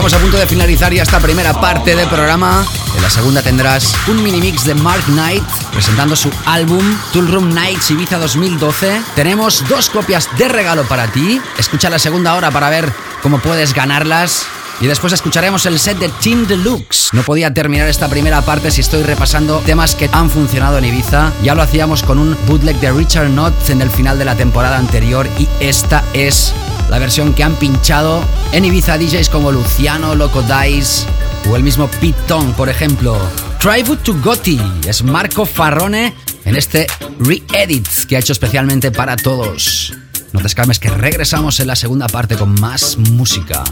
Estamos 0.00 0.14
a 0.18 0.22
punto 0.22 0.38
de 0.38 0.46
finalizar 0.46 0.94
ya 0.94 1.02
esta 1.02 1.20
primera 1.20 1.60
parte 1.60 1.94
del 1.94 2.08
programa. 2.08 2.64
En 2.96 3.02
la 3.02 3.10
segunda 3.10 3.42
tendrás 3.42 3.94
un 4.08 4.22
mini 4.22 4.40
mix 4.40 4.64
de 4.64 4.74
Mark 4.74 5.04
Knight 5.08 5.44
presentando 5.74 6.16
su 6.16 6.30
álbum 6.46 6.82
Tool 7.12 7.30
Room 7.30 7.52
Nights 7.52 7.90
Ibiza 7.90 8.16
2012. 8.16 8.98
Tenemos 9.14 9.62
dos 9.68 9.90
copias 9.90 10.30
de 10.38 10.48
regalo 10.48 10.84
para 10.84 11.08
ti. 11.08 11.38
Escucha 11.58 11.90
la 11.90 11.98
segunda 11.98 12.34
hora 12.34 12.50
para 12.50 12.70
ver 12.70 12.90
cómo 13.22 13.40
puedes 13.40 13.74
ganarlas. 13.74 14.46
Y 14.80 14.86
después 14.86 15.12
escucharemos 15.12 15.66
el 15.66 15.78
set 15.78 15.98
de 15.98 16.08
Team 16.08 16.46
Deluxe. 16.46 17.10
No 17.12 17.22
podía 17.22 17.52
terminar 17.52 17.86
esta 17.86 18.08
primera 18.08 18.40
parte 18.40 18.70
si 18.70 18.80
estoy 18.80 19.02
repasando 19.02 19.58
temas 19.66 19.94
que 19.94 20.08
han 20.10 20.30
funcionado 20.30 20.78
en 20.78 20.86
Ibiza. 20.86 21.34
Ya 21.42 21.54
lo 21.54 21.60
hacíamos 21.60 22.02
con 22.02 22.18
un 22.18 22.38
bootleg 22.46 22.80
de 22.80 22.90
Richard 22.90 23.28
Knott 23.28 23.68
en 23.68 23.82
el 23.82 23.90
final 23.90 24.18
de 24.18 24.24
la 24.24 24.34
temporada 24.34 24.78
anterior 24.78 25.28
y 25.38 25.46
esta 25.60 26.02
es 26.14 26.54
la 26.90 26.98
versión 26.98 27.32
que 27.32 27.44
han 27.44 27.54
pinchado 27.54 28.22
en 28.52 28.64
Ibiza 28.64 28.98
DJs 28.98 29.28
como 29.28 29.52
Luciano, 29.52 30.16
Loco 30.16 30.42
Dice 30.42 31.06
o 31.48 31.56
el 31.56 31.62
mismo 31.62 31.88
Tong, 32.26 32.52
por 32.54 32.68
ejemplo. 32.68 33.16
Tribute 33.60 34.02
to 34.02 34.14
Gotti 34.20 34.60
es 34.86 35.02
Marco 35.02 35.46
Farrone 35.46 36.14
en 36.44 36.56
este 36.56 36.86
re-edit 37.20 37.86
que 38.08 38.16
ha 38.16 38.18
hecho 38.18 38.32
especialmente 38.32 38.90
para 38.90 39.16
todos. 39.16 39.94
No 40.32 40.40
te 40.40 40.48
escames 40.48 40.78
que 40.78 40.90
regresamos 40.90 41.60
en 41.60 41.68
la 41.68 41.76
segunda 41.76 42.08
parte 42.08 42.36
con 42.36 42.60
más 42.60 42.98
música. 42.98 43.62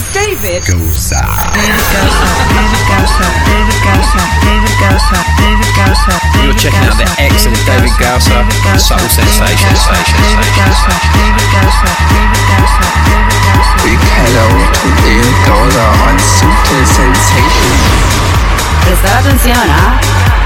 With 0.00 0.08
David. 0.14 0.60
Goza. 0.64 1.20
David 1.52 1.86
Gausa, 1.92 2.28
David 2.56 2.84
Gausa, 2.88 3.26
David 3.44 3.80
Gausa, 3.84 4.22
David 4.40 4.76
Gausa, 4.80 5.18
David 5.36 5.70
Gausa, 5.76 6.12
You're 6.40 6.40
David 6.40 6.58
checking 6.58 6.84
out 6.88 6.96
the 6.96 7.04
Gausa, 7.04 7.20
excellent 7.20 7.64
David 7.66 7.94
Gausa, 8.00 8.30
David 8.30 8.60
Gausa, 8.64 8.80
Soul 8.80 8.96
David 8.96 9.12
Sensations, 9.12 9.82
Gausa, 9.84 10.08
David 10.16 10.50
Gausa, 10.56 10.92
David 11.12 11.48
Gausa, 11.52 11.90
David 12.08 12.44
Gausa, 12.48 12.84
David 13.04 13.40
Gausa. 13.44 13.76
Big 13.84 14.00
hello 14.00 14.46
to 14.72 14.88
David 15.04 15.36
Goza 15.44 15.86
on 16.08 16.16
Sutil 16.16 16.84
Sensations. 16.86 17.82
Prestar 18.84 19.20
atención, 19.20 19.64
¿ah? 19.68 20.39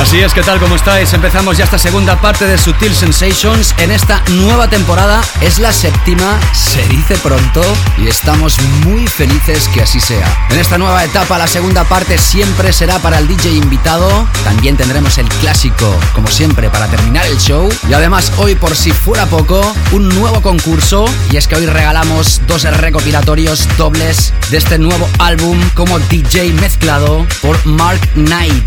Así 0.00 0.20
es, 0.20 0.34
¿qué 0.34 0.42
tal? 0.42 0.60
¿Cómo 0.60 0.76
estáis? 0.76 1.14
Empezamos 1.14 1.56
ya 1.56 1.64
esta 1.64 1.78
segunda 1.78 2.20
parte 2.20 2.46
de 2.46 2.58
Sutil 2.58 2.94
Sensations 2.94 3.74
en 3.78 3.90
esta 3.90 4.22
nueva 4.42 4.68
temporada. 4.68 5.22
Es 5.40 5.58
la 5.58 5.72
séptima, 5.72 6.38
se 6.52 6.86
dice 6.88 7.16
pronto, 7.16 7.62
y 7.96 8.06
estamos 8.06 8.60
muy 8.84 9.06
felices 9.06 9.68
que 9.68 9.80
así 9.80 9.98
sea. 9.98 10.48
En 10.50 10.58
esta 10.58 10.76
nueva 10.76 11.02
etapa, 11.02 11.38
la 11.38 11.46
segunda 11.46 11.84
parte 11.84 12.18
siempre 12.18 12.74
será 12.74 12.98
para 12.98 13.18
el 13.18 13.26
DJ 13.26 13.52
invitado. 13.52 14.28
También 14.44 14.76
tendremos 14.76 15.16
el 15.16 15.28
clásico, 15.30 15.98
como 16.14 16.28
siempre, 16.28 16.68
para 16.68 16.88
terminar 16.88 17.26
el 17.26 17.38
show. 17.38 17.66
Y 17.88 17.94
además, 17.94 18.32
hoy, 18.36 18.54
por 18.54 18.76
si 18.76 18.92
fuera 18.92 19.24
poco, 19.24 19.74
un 19.92 20.10
nuevo 20.10 20.42
concurso. 20.42 21.06
Y 21.30 21.38
es 21.38 21.48
que 21.48 21.56
hoy 21.56 21.64
regalamos 21.64 22.42
dos 22.46 22.64
recopilatorios 22.64 23.66
dobles 23.78 24.34
de 24.50 24.58
este 24.58 24.78
nuevo 24.78 25.08
álbum 25.18 25.58
como 25.74 25.98
DJ 25.98 26.52
mezclado 26.52 27.26
por 27.40 27.64
Mark 27.64 28.00
Knight. 28.12 28.62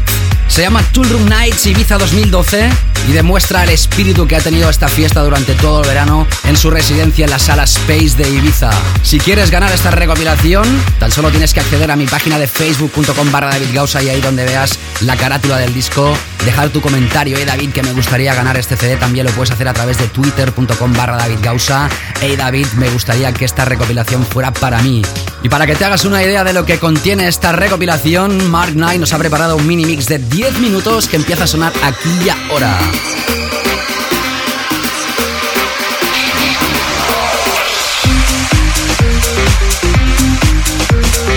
Se 0.50 0.64
llama 0.64 0.82
Tool 0.92 1.08
Nights 1.26 1.66
Ibiza 1.66 1.98
2012 1.98 2.70
y 3.08 3.12
demuestra 3.12 3.64
el 3.64 3.70
espíritu 3.70 4.28
que 4.28 4.36
ha 4.36 4.42
tenido 4.42 4.70
esta 4.70 4.88
fiesta 4.88 5.22
durante 5.22 5.54
todo 5.56 5.82
el 5.82 5.88
verano 5.88 6.28
en 6.46 6.58
su 6.58 6.70
residencia 6.70 7.26
en 7.26 7.32
la 7.32 7.40
sala 7.40 7.64
Space 7.64 8.16
de 8.18 8.30
Ibiza. 8.30 8.70
Si 9.02 9.20
quieres 9.20 9.52
ganar 9.52 9.72
esta 9.72 9.92
recopilación, 9.92 10.66
tan 11.00 11.12
solo 11.12 11.30
tienes 11.30 11.54
que 11.54 11.60
acceder 11.60 11.92
a 11.92 11.96
mi 11.96 12.06
página 12.06 12.38
de 12.38 12.48
facebook.com 12.48 13.32
barra 13.32 13.50
David 13.50 13.74
Gausa 13.74 14.02
y 14.04 14.10
ahí 14.10 14.22
donde 14.22 14.46
veas 14.46 14.78
la 15.02 15.16
carátula 15.16 15.58
del 15.58 15.74
disco, 15.74 16.16
dejar 16.46 16.70
tu 16.70 16.82
comentario, 16.82 17.38
eh 17.38 17.46
David, 17.46 17.72
que 17.72 17.84
me 17.84 17.94
gustaría 17.94 18.34
ganar 18.34 18.58
este 18.58 18.76
CD, 18.76 18.96
también 18.98 19.26
lo 19.26 19.32
puedes 19.32 19.52
hacer 19.52 19.68
a 19.68 19.74
través 19.74 19.98
de 19.98 20.08
twitter.com 20.08 20.94
barra 20.94 21.18
David 21.18 21.40
Gausa. 21.42 21.90
Hey 22.22 22.36
David, 22.36 22.68
me 22.78 22.90
gustaría 22.90 23.32
que 23.34 23.46
esta 23.46 23.66
recopilación 23.66 24.26
fuera 24.26 24.54
para 24.54 24.82
mí. 24.82 25.02
Y 25.42 25.50
para 25.50 25.66
que 25.66 25.76
te 25.76 25.86
hagas 25.86 26.04
una 26.04 26.22
idea 26.22 26.44
de 26.44 26.52
lo 26.54 26.66
que 26.66 26.80
contiene 26.80 27.28
esta 27.28 27.54
recopilación, 27.54 28.52
Mark 28.52 28.74
Knight 28.74 29.00
nos 29.00 29.14
ha 29.14 29.18
preparado 29.18 29.56
un 29.56 29.66
mini 29.66 29.86
mix 29.86 30.08
de 30.08 30.20
10 30.20 30.60
minutos 30.60 31.08
que 31.10 31.18
empieza 31.18 31.44
a 31.44 31.48
sonar 31.48 31.74
aquí 31.84 32.10
y 32.24 32.30
ahora. 32.30 32.78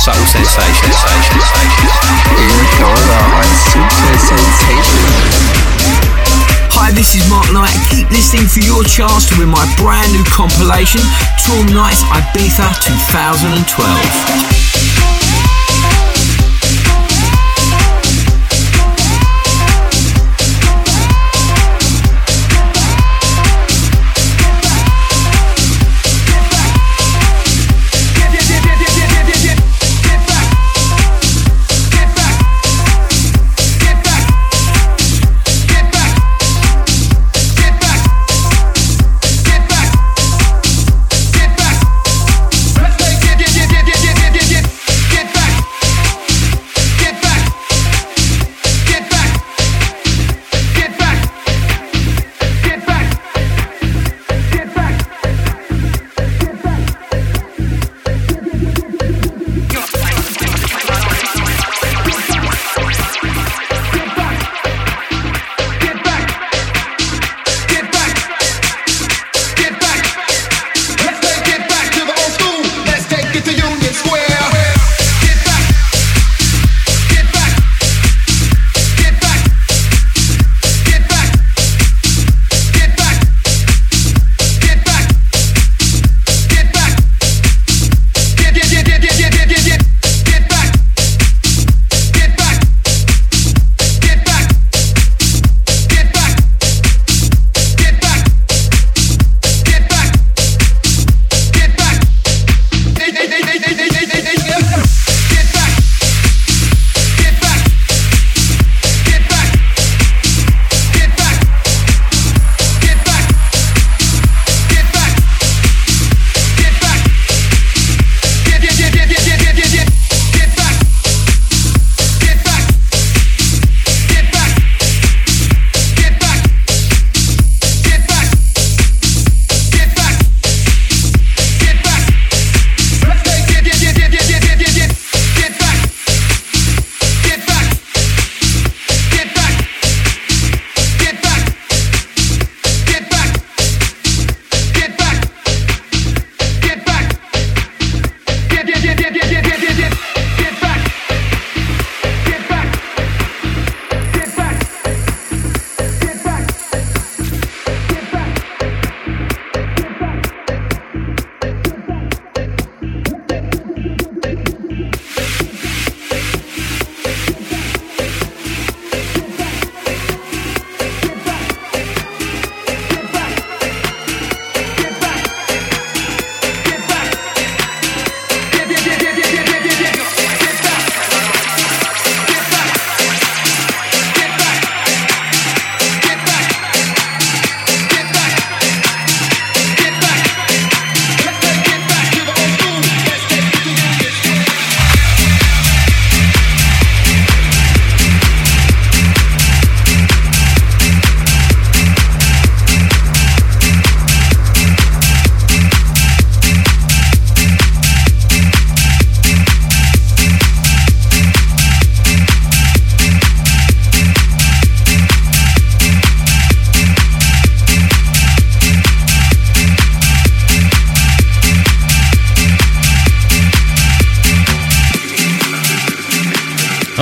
Subtle 0.04 0.26
Sensations. 0.26 1.00
Hi, 6.76 6.92
this 6.92 7.16
is 7.16 7.24
Mark 7.30 7.48
Knight. 7.54 7.72
Keep 7.90 8.12
listening 8.12 8.44
for 8.52 8.60
your 8.60 8.84
chance 8.84 9.30
to 9.30 9.40
win 9.40 9.48
my 9.48 9.64
brand 9.80 10.12
new 10.12 10.26
compilation, 10.26 11.00
Tour 11.48 11.64
Nights 11.72 12.04
Ibiza 12.12 12.68
2012. 12.84 14.73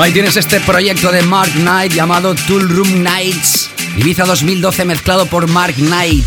Ahí 0.02 0.12
tienes 0.14 0.36
este 0.36 0.60
proyecto 0.62 1.12
de 1.12 1.22
Mark 1.22 1.52
Knight 1.54 1.94
llamado 1.94 2.34
Tool 2.34 2.68
Room 2.68 3.04
Nights. 3.04 3.70
Ibiza 3.98 4.26
2012 4.26 4.84
mezclado 4.84 5.28
por 5.28 5.48
Mark 5.48 5.76
Knight. 5.76 6.26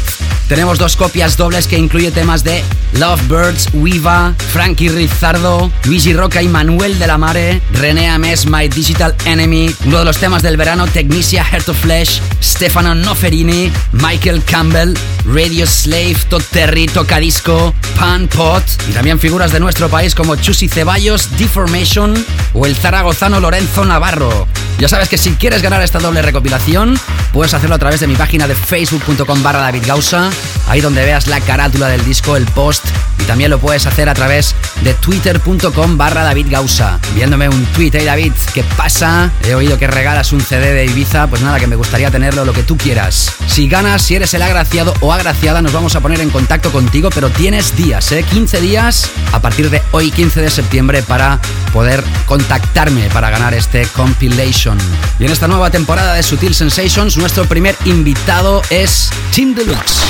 Tenemos 0.49 0.79
dos 0.79 0.95
copias 0.95 1.37
dobles 1.37 1.67
que 1.67 1.77
incluye 1.77 2.13
temas 2.13 2.45
de 2.45 2.63
Lovebirds, 3.01 3.71
Wiva, 3.73 4.33
Frankie 4.53 4.91
Rizardo, 4.91 5.73
Luigi 5.83 6.13
Roca 6.13 6.41
y 6.41 6.47
Manuel 6.47 7.01
de 7.01 7.07
la 7.09 7.19
Mare, 7.19 7.61
René 7.73 8.09
Ames, 8.09 8.47
My 8.47 8.69
Digital 8.69 9.13
Enemy, 9.25 9.75
uno 9.87 9.99
de 9.99 10.05
los 10.05 10.19
temas 10.19 10.43
del 10.43 10.57
verano, 10.57 10.87
Technicia 10.87 11.43
Heart 11.43 11.71
of 11.71 11.81
Flesh, 11.81 12.23
Stefano 12.41 12.95
Noferini, 12.95 13.73
Michael 13.93 14.45
Campbell, 14.45 14.95
Radio 15.25 15.67
Slave, 15.67 16.17
Todd 16.29 16.43
Terry, 16.51 16.87
Tocadisco, 16.87 17.75
Pan 17.99 18.29
Pot 18.29 18.63
y 18.89 18.93
también 18.93 19.19
figuras 19.19 19.53
de 19.53 19.61
nuestro 19.61 19.89
país 19.89 20.15
como 20.15 20.37
Chusi 20.37 20.69
Ceballos, 20.69 21.37
Deformation 21.39 22.15
o 22.53 22.67
el 22.67 22.77
zaragozano 22.77 23.41
Lorenzo 23.41 23.85
Navarro. 23.85 24.47
Ya 24.79 24.89
sabes 24.89 25.09
que 25.09 25.19
si 25.19 25.31
quieres 25.35 25.63
ganar 25.63 25.83
esta 25.83 26.01
doble 26.01 26.21
recopilación, 26.21 26.99
puedes 27.33 27.55
hacerlo 27.55 27.77
a 27.77 27.79
través 27.79 28.01
de 28.01 28.07
mi 28.07 28.17
página 28.17 28.49
de 28.49 28.55
facebook.com 28.55 29.43
barra 29.43 29.61
David 29.61 29.85
Gausa, 29.87 30.31
ahí 30.69 30.81
donde 30.81 31.05
veas 31.05 31.27
la 31.29 31.41
carátula 31.41 31.89
del 31.89 32.05
disco, 32.05 32.37
el 32.37 32.45
post, 32.47 32.85
y 33.21 33.25
también 33.25 33.51
lo 33.51 33.59
puedes 33.59 33.87
hacer 33.87 34.09
a 34.09 34.15
través 34.15 34.55
de 34.83 34.93
twitter.com 34.95 35.97
barra 35.97 36.25
David 36.25 36.49
Gausa, 36.51 36.99
viéndome 37.15 37.49
un 37.49 37.65
tweet, 37.67 37.93
hey 37.95 38.05
David, 38.05 38.33
¿qué 38.53 38.65
pasa? 38.77 39.31
He 39.45 39.55
oído 39.55 39.79
que 39.79 39.87
regalas 39.87 40.33
un 40.33 40.41
CD 40.41 40.73
de 40.73 40.87
Ibiza, 40.87 41.29
pues 41.29 41.41
nada, 41.41 41.61
que 41.61 41.69
me 41.69 41.77
gustaría 41.77 42.11
tenerlo 42.11 42.45
lo 42.45 42.53
que 42.53 42.65
tú 42.65 42.77
quieras. 42.77 43.33
Si 43.47 43.69
ganas, 43.69 44.03
si 44.03 44.17
eres 44.17 44.35
el 44.35 44.43
agraciado 44.43 44.93
o 45.01 45.13
agraciada, 45.15 45.63
nos 45.63 45.73
vamos 45.73 45.95
a 45.97 46.01
poner 46.01 46.21
en 46.21 46.31
contacto 46.31 46.71
contigo, 46.73 47.11
pero 47.11 47.31
tienes 47.31 47.77
días, 47.77 48.13
¿eh? 48.13 48.23
15 48.23 48.61
días 48.61 49.11
a 49.33 49.41
partir 49.41 49.71
de 49.71 49.83
hoy, 49.93 50.11
15 50.11 50.41
de 50.41 50.51
septiembre, 50.51 51.03
para 51.03 51.41
poder 51.73 52.03
contactarme 52.27 53.09
para 53.11 53.31
ganar 53.31 53.55
este 53.55 53.87
compilation. 53.89 54.79
Y 55.19 55.25
en 55.25 55.33
esta 55.33 55.49
nueva 55.49 55.71
temporada 55.71 56.15
de 56.15 56.23
Sutil 56.23 56.55
Sensations, 56.55 57.17
nuestro 57.17 57.45
primer 57.45 57.77
invitado 57.85 58.63
es 58.71 59.11
Tim 59.33 59.55
Deluxe. 59.55 60.01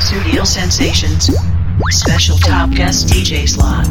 Studio 0.00 0.44
Sensations. 0.44 1.32
Special 1.90 2.38
top 2.38 2.70
guest 2.70 3.08
DJ 3.10 3.46
slot. 3.46 3.86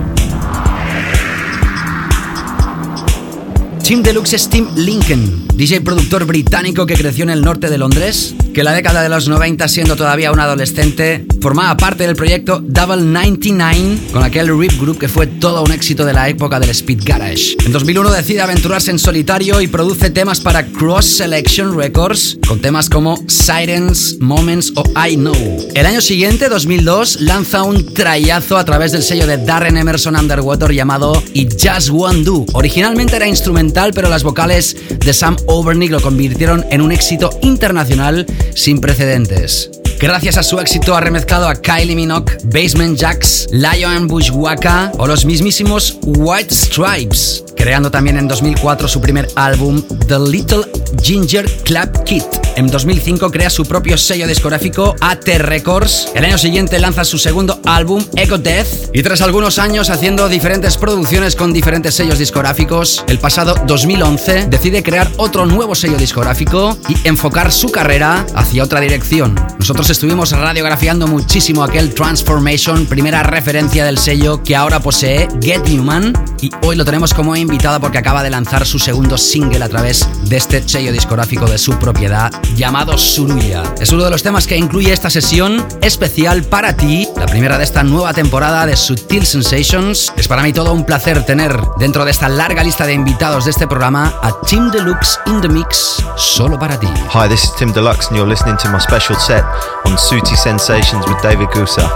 Tim 3.83 4.03
Deluxe 4.03 4.33
es 4.35 4.47
Tim 4.47 4.67
Lincoln, 4.75 5.40
DJ 5.55 5.81
productor 5.81 6.25
británico 6.25 6.85
que 6.85 6.95
creció 6.95 7.23
en 7.23 7.29
el 7.29 7.41
norte 7.41 7.69
de 7.69 7.77
Londres, 7.77 8.33
que 8.53 8.61
en 8.61 8.65
la 8.65 8.73
década 8.73 9.01
de 9.03 9.09
los 9.09 9.27
90, 9.27 9.67
siendo 9.67 9.95
todavía 9.95 10.31
un 10.31 10.39
adolescente, 10.39 11.25
formaba 11.41 11.77
parte 11.77 12.05
del 12.05 12.15
proyecto 12.15 12.61
Double 12.63 13.01
99 13.01 13.97
con 14.11 14.23
aquel 14.23 14.57
rip 14.57 14.79
group 14.79 14.99
que 14.99 15.07
fue 15.07 15.27
todo 15.27 15.63
un 15.63 15.71
éxito 15.71 16.05
de 16.05 16.13
la 16.13 16.29
época 16.29 16.59
del 16.59 16.69
Speed 16.69 17.01
Garage. 17.03 17.55
En 17.65 17.71
2001 17.71 18.11
decide 18.11 18.41
aventurarse 18.41 18.91
en 18.91 18.99
solitario 18.99 19.61
y 19.61 19.67
produce 19.67 20.09
temas 20.09 20.39
para 20.39 20.65
Cross 20.65 21.05
Selection 21.05 21.77
Records, 21.77 22.37
con 22.47 22.59
temas 22.59 22.89
como 22.89 23.23
Sirens, 23.27 24.17
Moments 24.19 24.73
o 24.75 24.83
I 25.07 25.15
Know. 25.15 25.69
El 25.75 25.85
año 25.85 26.01
siguiente, 26.01 26.49
2002, 26.49 27.21
lanza 27.21 27.63
un 27.63 27.93
trayazo 27.93 28.57
a 28.57 28.65
través 28.65 28.91
del 28.91 29.03
sello 29.03 29.27
de 29.27 29.37
Darren 29.37 29.77
Emerson 29.77 30.15
Underwater 30.15 30.71
llamado 30.71 31.21
It 31.33 31.53
Just 31.61 31.89
Won't 31.89 32.25
Do. 32.25 32.45
Originalmente 32.53 33.15
era 33.15 33.27
instrumental, 33.27 33.91
pero 33.93 34.09
las 34.09 34.23
vocales 34.23 34.75
de 34.89 35.13
Sam 35.13 35.35
Overnick 35.47 35.91
lo 35.91 36.01
convirtieron 36.01 36.65
en 36.69 36.81
un 36.81 36.91
éxito 36.91 37.29
internacional 37.41 38.25
sin 38.55 38.79
precedentes. 38.79 39.69
Gracias 40.01 40.37
a 40.37 40.43
su 40.43 40.59
éxito 40.59 40.95
ha 40.95 40.99
remezclado 40.99 41.47
a 41.47 41.53
Kylie 41.53 41.95
Minogue, 41.95 42.35
Basement 42.45 42.97
Jacks, 42.97 43.47
Lion 43.51 44.07
Bushwaka 44.07 44.91
o 44.97 45.05
los 45.05 45.25
mismísimos 45.25 45.99
White 46.03 46.55
Stripes, 46.55 47.43
creando 47.55 47.91
también 47.91 48.17
en 48.17 48.27
2004 48.27 48.87
su 48.87 49.01
primer 49.01 49.27
álbum 49.35 49.81
The 50.07 50.19
Little 50.19 50.63
Ginger 51.01 51.49
Club 51.63 52.03
Kit. 52.03 52.23
En 52.55 52.67
2005 52.67 53.31
crea 53.31 53.49
su 53.49 53.65
propio 53.65 53.97
sello 53.97 54.27
discográfico 54.27 54.95
AT 54.99 55.27
Records. 55.37 56.11
El 56.13 56.25
año 56.25 56.37
siguiente 56.37 56.79
lanza 56.79 57.05
su 57.05 57.17
segundo 57.17 57.61
álbum 57.65 58.03
Ego 58.15 58.37
Death 58.37 58.89
y 58.93 59.01
tras 59.03 59.21
algunos 59.21 59.57
años 59.57 59.89
haciendo 59.89 60.27
diferentes 60.27 60.77
producciones 60.77 61.35
con 61.35 61.53
diferentes 61.53 61.95
sellos 61.95 62.19
discográficos, 62.19 63.03
el 63.07 63.19
pasado 63.19 63.55
2011 63.65 64.47
decide 64.47 64.83
crear 64.83 65.09
otro 65.17 65.45
nuevo 65.45 65.75
sello 65.75 65.97
discográfico 65.97 66.77
y 66.89 67.07
enfocar 67.07 67.51
su 67.51 67.71
carrera 67.71 68.25
hacia 68.35 68.63
otra 68.63 68.81
dirección. 68.81 69.35
Nosotros 69.59 69.89
estuvimos 69.89 70.31
radiografiando 70.31 71.07
muchísimo 71.07 71.63
aquel 71.63 71.93
Transformation, 71.93 72.85
primera 72.85 73.23
referencia 73.23 73.85
del 73.85 73.97
sello 73.97 74.43
que 74.43 74.55
ahora 74.55 74.79
posee 74.79 75.27
Get 75.41 75.67
Human 75.69 76.13
y 76.41 76.49
hoy 76.63 76.75
lo 76.75 76.83
tenemos 76.83 77.13
como 77.13 77.35
invitada 77.41 77.79
porque 77.79 77.97
acaba 77.97 78.23
de 78.23 78.29
lanzar 78.29 78.65
su 78.65 78.79
segundo 78.79 79.17
single 79.17 79.63
a 79.63 79.69
través 79.69 80.07
de 80.23 80.37
este 80.37 80.67
sello 80.67 80.91
discográfico 80.91 81.45
de 81.45 81.57
su 81.57 81.77
propiedad 81.77 82.31
llamado 82.55 82.97
Suruya. 82.97 83.63
Es 83.79 83.91
uno 83.91 84.03
de 84.03 84.09
los 84.09 84.23
temas 84.23 84.47
que 84.47 84.57
incluye 84.57 84.93
esta 84.93 85.09
sesión 85.09 85.65
especial 85.81 86.43
para 86.43 86.75
ti, 86.75 87.07
la 87.17 87.25
primera 87.25 87.57
de 87.57 87.63
esta 87.63 87.83
nueva 87.83 88.13
temporada 88.13 88.65
de 88.65 88.75
Sutil 88.75 89.25
Sensations. 89.25 90.13
Es 90.15 90.27
para 90.27 90.43
mí 90.43 90.53
todo 90.53 90.73
un 90.73 90.85
placer 90.85 91.25
tener 91.25 91.59
dentro 91.77 92.05
de 92.05 92.11
esta 92.11 92.29
larga 92.29 92.63
lista 92.63 92.85
de 92.85 92.93
invitados 92.93 93.45
de 93.45 93.51
este 93.51 93.67
programa 93.67 94.13
a 94.21 94.39
Tim 94.45 94.71
Deluxe 94.71 95.19
in 95.25 95.41
the 95.41 95.49
Mix 95.49 96.03
solo 96.15 96.57
para 96.57 96.79
ti. 96.79 96.87
Hi, 97.13 97.27
this 97.27 97.43
is 97.43 97.55
Tim 97.55 97.73
Deluxe, 97.73 98.07
and 98.07 98.17
you're 98.17 98.29
listening 98.29 98.57
to 98.57 98.69
my 98.69 98.79
special 98.79 99.15
set 99.15 99.43
on 99.85 99.97
Sooty 99.97 100.35
Sensations 100.35 101.05
with 101.07 101.21
David 101.21 101.49
Gusa. 101.49 101.81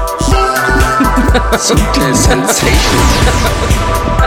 Sutil 1.57 2.15
Sensations. 2.15 4.21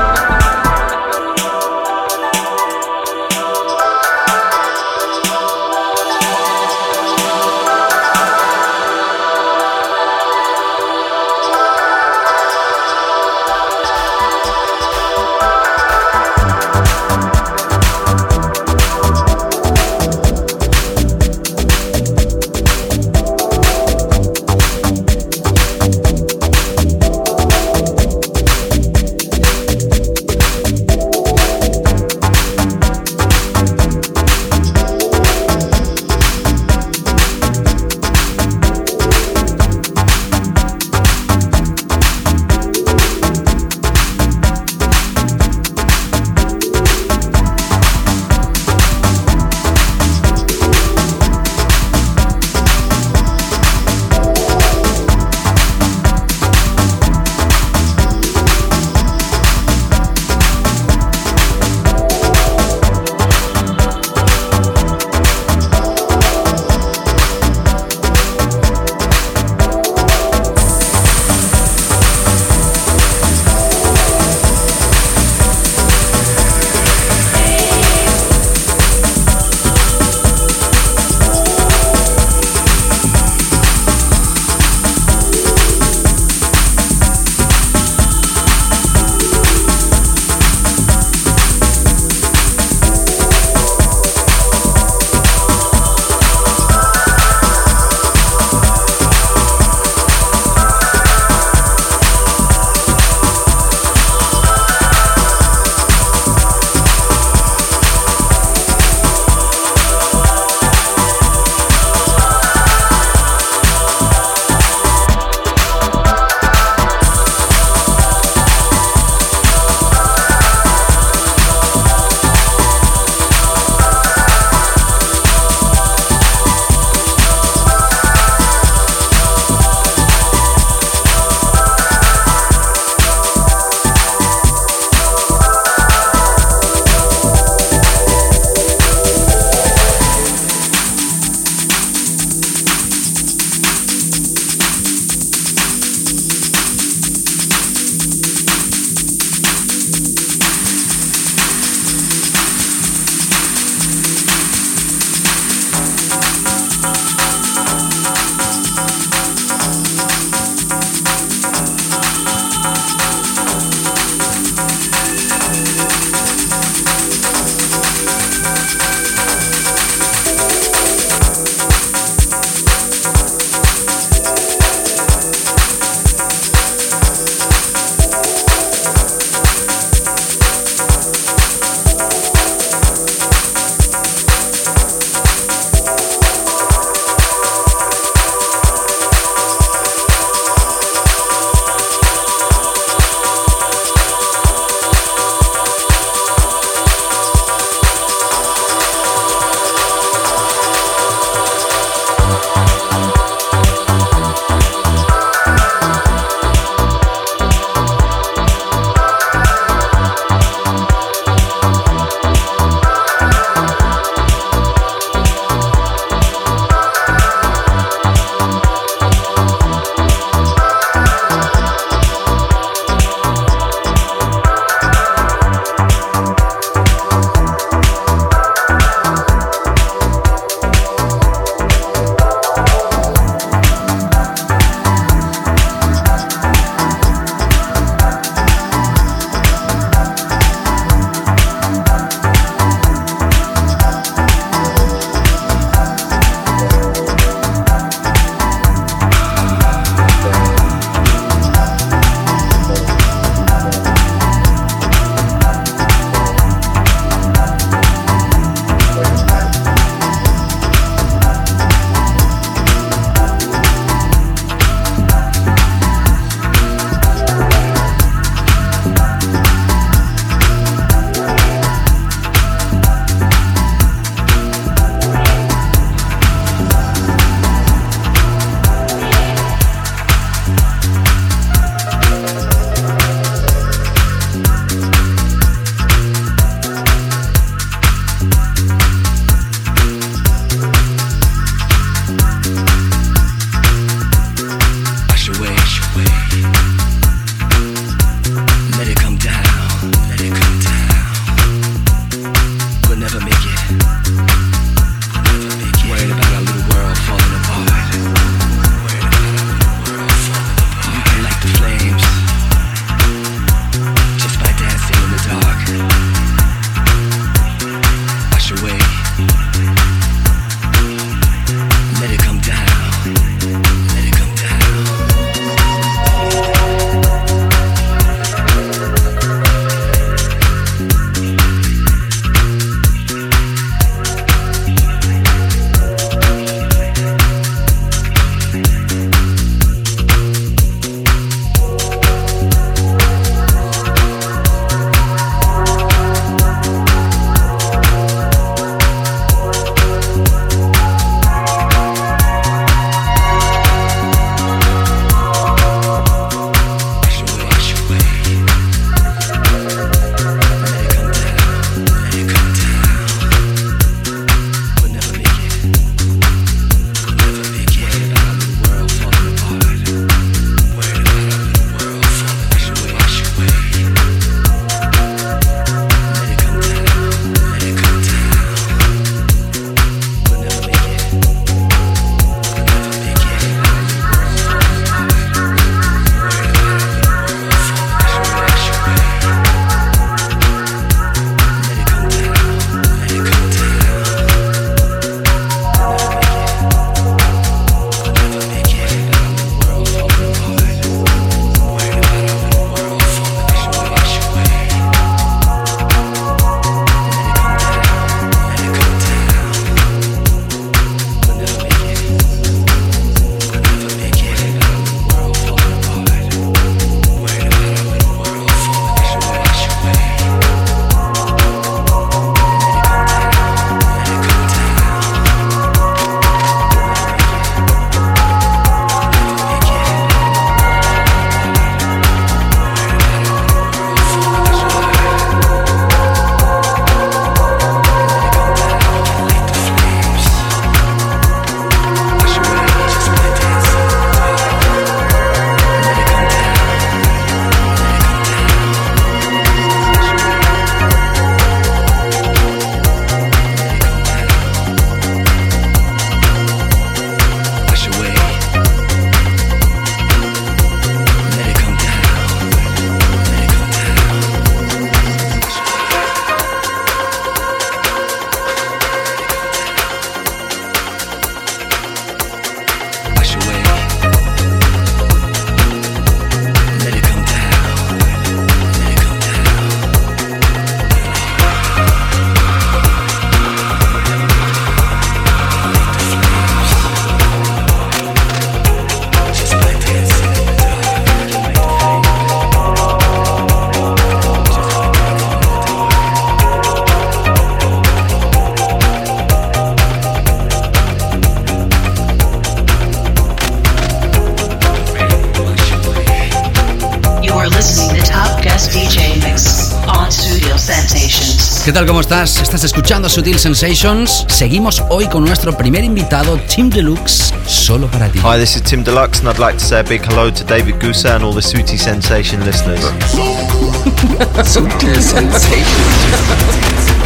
escuchando 512.65 513.09
Sutil 513.09 513.39
Sensations? 513.39 514.25
Seguimos 514.29 514.83
hoy 514.89 515.07
con 515.07 515.25
nuestro 515.25 515.57
primer 515.57 515.85
invitado, 515.85 516.39
Tim 516.55 516.71
Deluxe, 516.71 517.33
solo 517.47 517.87
para 517.89 518.09
ti. 518.09 518.19
Hi, 518.21 518.39
this 518.39 518.57
is 518.57 518.63
Tim 518.63 518.83
Deluxe, 518.83 519.21
and 519.21 519.29
I'd 519.29 519.39
like 519.39 519.59
to 519.59 519.65
say 519.65 519.81
a 519.81 519.85
big 519.85 520.03
hello 520.05 520.31
to 520.31 520.45
David 520.45 520.81
Gusa 520.81 521.15
and 521.15 521.25
all 521.25 521.33
the 521.33 521.41
Suti 521.41 521.79
Sensation 521.79 522.45
listeners. 522.45 522.81
Sutil 524.45 525.01
Sensations. 525.01 526.98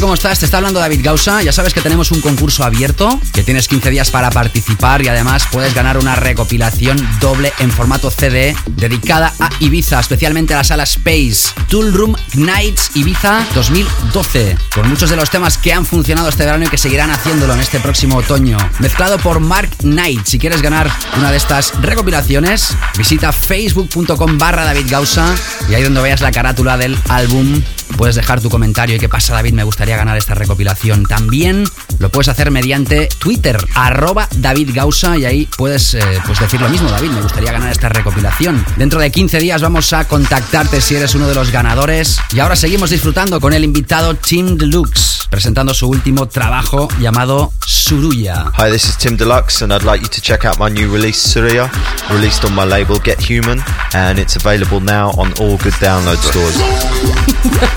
¿Cómo 0.00 0.12
estás? 0.12 0.40
Te 0.40 0.44
está 0.44 0.58
hablando 0.58 0.78
David 0.78 1.00
Gausa. 1.02 1.42
Ya 1.42 1.52
sabes 1.52 1.72
que 1.72 1.80
tenemos 1.80 2.10
un 2.10 2.20
concurso 2.20 2.64
abierto, 2.64 3.18
que 3.32 3.42
tienes 3.42 3.66
15 3.66 3.88
días 3.90 4.10
para 4.10 4.30
participar 4.30 5.00
y 5.02 5.08
además 5.08 5.46
puedes 5.50 5.74
ganar 5.74 5.96
una 5.96 6.14
recopilación 6.14 6.96
doble 7.18 7.52
en 7.60 7.70
formato 7.70 8.10
CD 8.10 8.54
dedicada 8.66 9.32
a 9.40 9.48
Ibiza, 9.60 9.98
especialmente 9.98 10.52
a 10.52 10.58
la 10.58 10.64
sala 10.64 10.82
Space. 10.82 11.48
Tool 11.68 11.94
Room 11.94 12.14
Nights 12.34 12.90
Ibiza 12.94 13.46
2012, 13.54 14.58
con 14.74 14.88
muchos 14.88 15.08
de 15.08 15.16
los 15.16 15.30
temas 15.30 15.56
que 15.56 15.72
han 15.72 15.86
funcionado 15.86 16.28
este 16.28 16.44
verano 16.44 16.64
y 16.64 16.68
que 16.68 16.78
seguirán 16.78 17.10
haciéndolo 17.10 17.54
en 17.54 17.60
este 17.60 17.80
próximo 17.80 18.18
otoño. 18.18 18.58
Mezclado 18.80 19.18
por 19.18 19.40
Mark 19.40 19.70
Knight. 19.78 20.26
Si 20.26 20.38
quieres 20.38 20.60
ganar 20.60 20.90
una 21.16 21.30
de 21.30 21.38
estas 21.38 21.72
recopilaciones, 21.80 22.76
visita 22.98 23.32
facebook.com 23.32 24.36
barra 24.36 24.64
David 24.64 24.86
Gausa 24.90 25.34
y 25.70 25.74
ahí 25.74 25.82
donde 25.82 26.02
veas 26.02 26.20
la 26.20 26.32
carátula 26.32 26.76
del 26.76 26.98
álbum 27.08 27.62
puedes 27.96 28.14
dejar 28.14 28.40
tu 28.40 28.50
comentario 28.50 28.96
y 28.96 28.98
qué 28.98 29.08
pasa 29.08 29.34
David, 29.34 29.54
me 29.54 29.64
gustaría 29.64 29.96
ganar 29.96 30.16
esta 30.16 30.34
recopilación. 30.34 31.04
También 31.04 31.64
lo 31.98 32.10
puedes 32.10 32.28
hacer 32.28 32.50
mediante 32.50 33.08
Twitter, 33.18 33.58
arroba 33.74 34.28
David 34.36 34.70
Gausa 34.74 35.16
y 35.16 35.24
ahí 35.24 35.48
puedes 35.56 35.94
eh, 35.94 36.00
pues 36.26 36.38
decir 36.38 36.60
lo 36.60 36.68
mismo, 36.68 36.90
David, 36.90 37.10
me 37.10 37.22
gustaría 37.22 37.52
ganar 37.52 37.72
esta 37.72 37.88
recopilación. 37.88 38.64
Dentro 38.76 39.00
de 39.00 39.10
15 39.10 39.38
días 39.38 39.62
vamos 39.62 39.92
a 39.92 40.06
contactarte 40.06 40.80
si 40.80 40.96
eres 40.96 41.14
uno 41.14 41.28
de 41.28 41.34
los 41.34 41.50
ganadores. 41.50 42.18
Y 42.32 42.40
ahora 42.40 42.56
seguimos 42.56 42.90
disfrutando 42.90 43.40
con 43.40 43.52
el 43.52 43.64
invitado 43.64 44.14
Tim 44.14 44.56
Deluxe, 44.56 45.05
presentando 45.30 45.74
su 45.74 45.88
último 45.88 46.26
trabajo 46.26 46.88
llamado 47.00 47.52
Suruya. 47.64 48.50
Hi, 48.54 48.70
this 48.70 48.88
is 48.88 48.96
Tim 48.96 49.16
Deluxe, 49.16 49.62
and 49.62 49.72
I'd 49.72 49.82
like 49.82 50.02
you 50.02 50.08
to 50.08 50.20
check 50.20 50.44
out 50.44 50.58
my 50.58 50.68
new 50.68 50.92
release, 50.92 51.18
Suruya, 51.18 51.70
released 52.10 52.44
on 52.44 52.54
my 52.54 52.64
label 52.64 52.98
Get 52.98 53.20
Human, 53.20 53.62
and 53.94 54.18
it's 54.18 54.36
available 54.36 54.80
now 54.80 55.10
on 55.18 55.32
all 55.40 55.56
good 55.58 55.74
download 55.80 56.18
stores. 56.18 56.54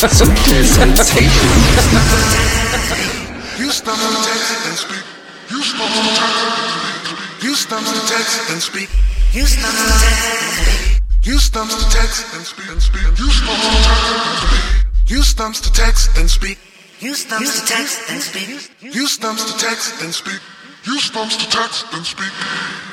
Sutil 0.10 0.66
Sensations. 0.66 1.30
Houston 15.08 15.54
to 15.54 15.74
text 15.74 16.18
and 16.18 16.30
speak. 16.30 16.69
Use 17.00 17.24
thumbs 17.24 17.62
to 17.62 17.66
text 17.66 18.12
and 18.12 18.22
speak. 18.22 18.94
Use 18.94 19.18
thumbs 19.18 19.46
to 19.46 19.58
text 19.58 20.02
and 20.04 20.14
speak. 20.14 20.42
Use 20.86 21.10
thumbs 21.12 21.38
to 21.38 21.50
text 21.50 21.86
and 21.94 22.06
speak. 22.06 22.89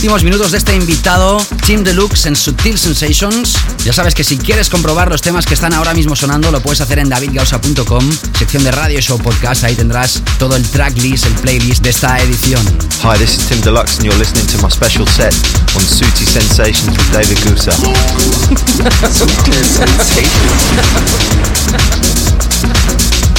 Últimos 0.00 0.24
minutos 0.24 0.52
de 0.52 0.56
este 0.56 0.74
invitado, 0.74 1.36
Team 1.66 1.84
Deluxe 1.84 2.24
en 2.24 2.34
Subtil 2.34 2.78
Sensations. 2.78 3.54
Ya 3.84 3.92
sabes 3.92 4.14
que 4.14 4.24
si 4.24 4.38
quieres 4.38 4.70
comprobar 4.70 5.10
los 5.10 5.20
temas 5.20 5.44
que 5.44 5.52
están 5.52 5.74
ahora 5.74 5.92
mismo 5.92 6.16
sonando, 6.16 6.50
lo 6.50 6.62
puedes 6.62 6.80
hacer 6.80 7.00
en 7.00 7.10
davidgausa.com, 7.10 8.10
sección 8.38 8.64
de 8.64 8.70
radio 8.70 8.98
show 9.02 9.18
podcast. 9.18 9.62
Ahí 9.64 9.74
tendrás 9.74 10.22
todo 10.38 10.56
el 10.56 10.66
tracklist, 10.66 11.26
el 11.26 11.34
playlist 11.34 11.82
de 11.82 11.90
esta 11.90 12.18
edición. 12.18 12.64
Hi, 13.02 13.18
this 13.18 13.36
is 13.36 13.46
Tim 13.46 13.60
Deluxe, 13.60 13.98
and 13.98 14.06
you're 14.06 14.16
listening 14.18 14.46
to 14.46 14.56
my 14.62 14.70
special 14.70 15.06
set 15.06 15.34
on 15.76 15.82
Suti 15.82 16.24
Sensations 16.24 16.96
with 16.96 17.12
David 17.12 17.36
Gusa. 17.44 17.72
Sensations. 22.72 23.20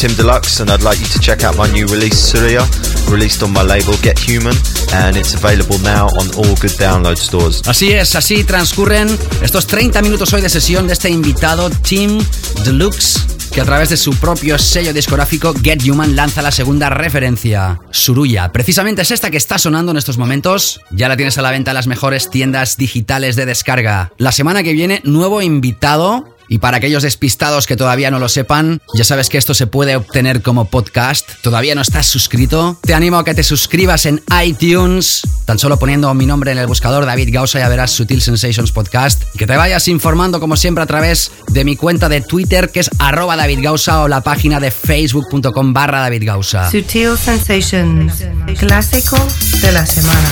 Tim 0.00 0.16
Deluxe, 0.16 0.60
and 0.60 0.70
I'd 0.70 0.82
like 0.82 0.98
you 0.98 1.06
to 1.08 1.18
check 1.18 1.44
out 1.44 1.58
my 1.58 1.70
new 1.72 1.86
release, 1.86 2.16
Surya, 2.16 2.64
released 3.10 3.42
on 3.42 3.52
my 3.52 3.62
label 3.62 3.92
Get 4.00 4.18
Human, 4.18 4.56
and 4.94 5.14
it's 5.14 5.34
available 5.34 5.76
now 5.80 6.06
on 6.06 6.26
all 6.38 6.56
good 6.56 6.72
download 6.78 7.18
stores. 7.18 7.60
Así 7.66 7.92
es, 7.92 8.14
así 8.14 8.42
transcurren 8.44 9.08
estos 9.42 9.66
30 9.66 10.00
minutos 10.00 10.32
hoy 10.32 10.40
de 10.40 10.48
sesión 10.48 10.86
de 10.86 10.94
este 10.94 11.10
invitado 11.10 11.68
Tim 11.68 12.18
Deluxe 12.64 13.20
que 13.52 13.60
a 13.60 13.64
través 13.64 13.90
de 13.90 13.96
su 13.96 14.14
propio 14.14 14.58
sello 14.58 14.92
discográfico 14.94 15.52
Get 15.60 15.82
Human 15.86 16.14
lanza 16.16 16.40
la 16.40 16.52
segunda 16.52 16.88
referencia, 16.88 17.80
Suruya. 17.90 18.52
Precisamente 18.52 19.02
es 19.02 19.10
esta 19.10 19.30
que 19.30 19.36
está 19.36 19.58
sonando 19.58 19.90
en 19.90 19.98
estos 19.98 20.18
momentos. 20.18 20.80
Ya 20.92 21.08
la 21.08 21.16
tienes 21.16 21.36
a 21.36 21.42
la 21.42 21.50
venta 21.50 21.72
en 21.72 21.74
las 21.74 21.86
mejores 21.86 22.30
tiendas 22.30 22.76
digitales 22.76 23.36
de 23.36 23.46
descarga. 23.46 24.12
La 24.18 24.32
semana 24.32 24.62
que 24.62 24.72
viene, 24.72 25.02
nuevo 25.04 25.42
invitado. 25.42 26.29
Y 26.50 26.58
para 26.58 26.78
aquellos 26.78 27.04
despistados 27.04 27.68
que 27.68 27.76
todavía 27.76 28.10
no 28.10 28.18
lo 28.18 28.28
sepan, 28.28 28.82
ya 28.92 29.04
sabes 29.04 29.28
que 29.28 29.38
esto 29.38 29.54
se 29.54 29.68
puede 29.68 29.94
obtener 29.94 30.42
como 30.42 30.64
podcast. 30.64 31.30
¿Todavía 31.42 31.76
no 31.76 31.80
estás 31.80 32.06
suscrito? 32.06 32.76
Te 32.82 32.92
animo 32.92 33.18
a 33.18 33.24
que 33.24 33.34
te 33.34 33.44
suscribas 33.44 34.04
en 34.04 34.20
iTunes, 34.44 35.22
tan 35.44 35.60
solo 35.60 35.78
poniendo 35.78 36.12
mi 36.12 36.26
nombre 36.26 36.50
en 36.50 36.58
el 36.58 36.66
buscador 36.66 37.06
David 37.06 37.28
Gausa 37.32 37.60
ya 37.60 37.68
verás 37.68 37.92
Sutil 37.92 38.20
Sensations 38.20 38.72
Podcast. 38.72 39.22
Y 39.32 39.38
que 39.38 39.46
te 39.46 39.56
vayas 39.56 39.86
informando 39.86 40.40
como 40.40 40.56
siempre 40.56 40.82
a 40.82 40.86
través 40.86 41.30
de 41.46 41.64
mi 41.64 41.76
cuenta 41.76 42.08
de 42.08 42.20
Twitter 42.20 42.70
que 42.70 42.80
es 42.80 42.90
arroba 42.98 43.36
David 43.36 43.60
Gausa 43.62 44.02
o 44.02 44.08
la 44.08 44.22
página 44.22 44.58
de 44.58 44.72
facebook.com 44.72 45.72
barra 45.72 46.00
David 46.00 46.24
Gausa. 46.26 46.68
Sutil 46.68 47.16
Sensations, 47.16 48.24
clásico 48.58 49.16
de 49.62 49.70
la 49.70 49.86
semana. 49.86 50.28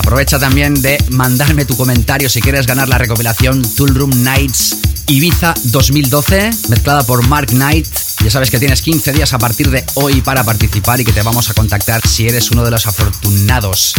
Aprovecha 0.00 0.38
también 0.38 0.80
de 0.80 0.96
mandarme 1.10 1.66
tu 1.66 1.76
comentario 1.76 2.30
si 2.30 2.40
quieres 2.40 2.66
ganar 2.66 2.88
la 2.88 2.96
recopilación 2.96 3.60
Tool 3.76 3.94
Room 3.94 4.10
Nights 4.22 4.78
Ibiza 5.08 5.52
2012, 5.64 6.50
mezclada 6.70 7.02
por 7.02 7.26
Mark 7.28 7.48
Knight. 7.48 8.09
Ya 8.22 8.30
sabes 8.30 8.50
que 8.50 8.58
tienes 8.58 8.82
15 8.82 9.12
días 9.12 9.32
a 9.32 9.38
partir 9.38 9.70
de 9.70 9.84
hoy 9.94 10.20
para 10.20 10.44
participar 10.44 11.00
y 11.00 11.04
que 11.04 11.12
te 11.12 11.22
vamos 11.22 11.48
a 11.48 11.54
contactar 11.54 12.06
si 12.06 12.28
eres 12.28 12.50
uno 12.50 12.64
de 12.64 12.70
los 12.70 12.86
afortunados. 12.86 13.94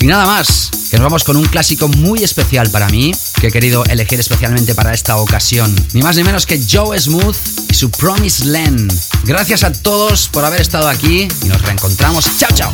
Y 0.00 0.06
nada 0.06 0.24
más, 0.24 0.70
que 0.90 0.96
nos 0.96 1.04
vamos 1.04 1.24
con 1.24 1.36
un 1.36 1.44
clásico 1.44 1.88
muy 1.88 2.22
especial 2.24 2.70
para 2.70 2.88
mí, 2.88 3.12
que 3.38 3.48
he 3.48 3.50
querido 3.50 3.84
elegir 3.84 4.18
especialmente 4.18 4.74
para 4.74 4.94
esta 4.94 5.16
ocasión. 5.16 5.74
Ni 5.92 6.02
más 6.02 6.16
ni 6.16 6.24
menos 6.24 6.46
que 6.46 6.60
Joe 6.70 6.98
Smooth 6.98 7.36
y 7.68 7.74
su 7.74 7.90
Promise 7.90 8.46
Land. 8.46 8.92
Gracias 9.24 9.62
a 9.62 9.72
todos 9.72 10.28
por 10.28 10.44
haber 10.44 10.62
estado 10.62 10.88
aquí 10.88 11.28
y 11.42 11.48
nos 11.48 11.60
reencontramos. 11.62 12.26
Chao, 12.38 12.50
chao. 12.54 12.72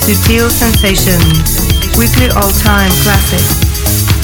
Sutil 0.00 0.50
Sensations, 0.50 1.60
weekly 1.98 2.28
all-time 2.30 2.94
classic. 3.02 4.17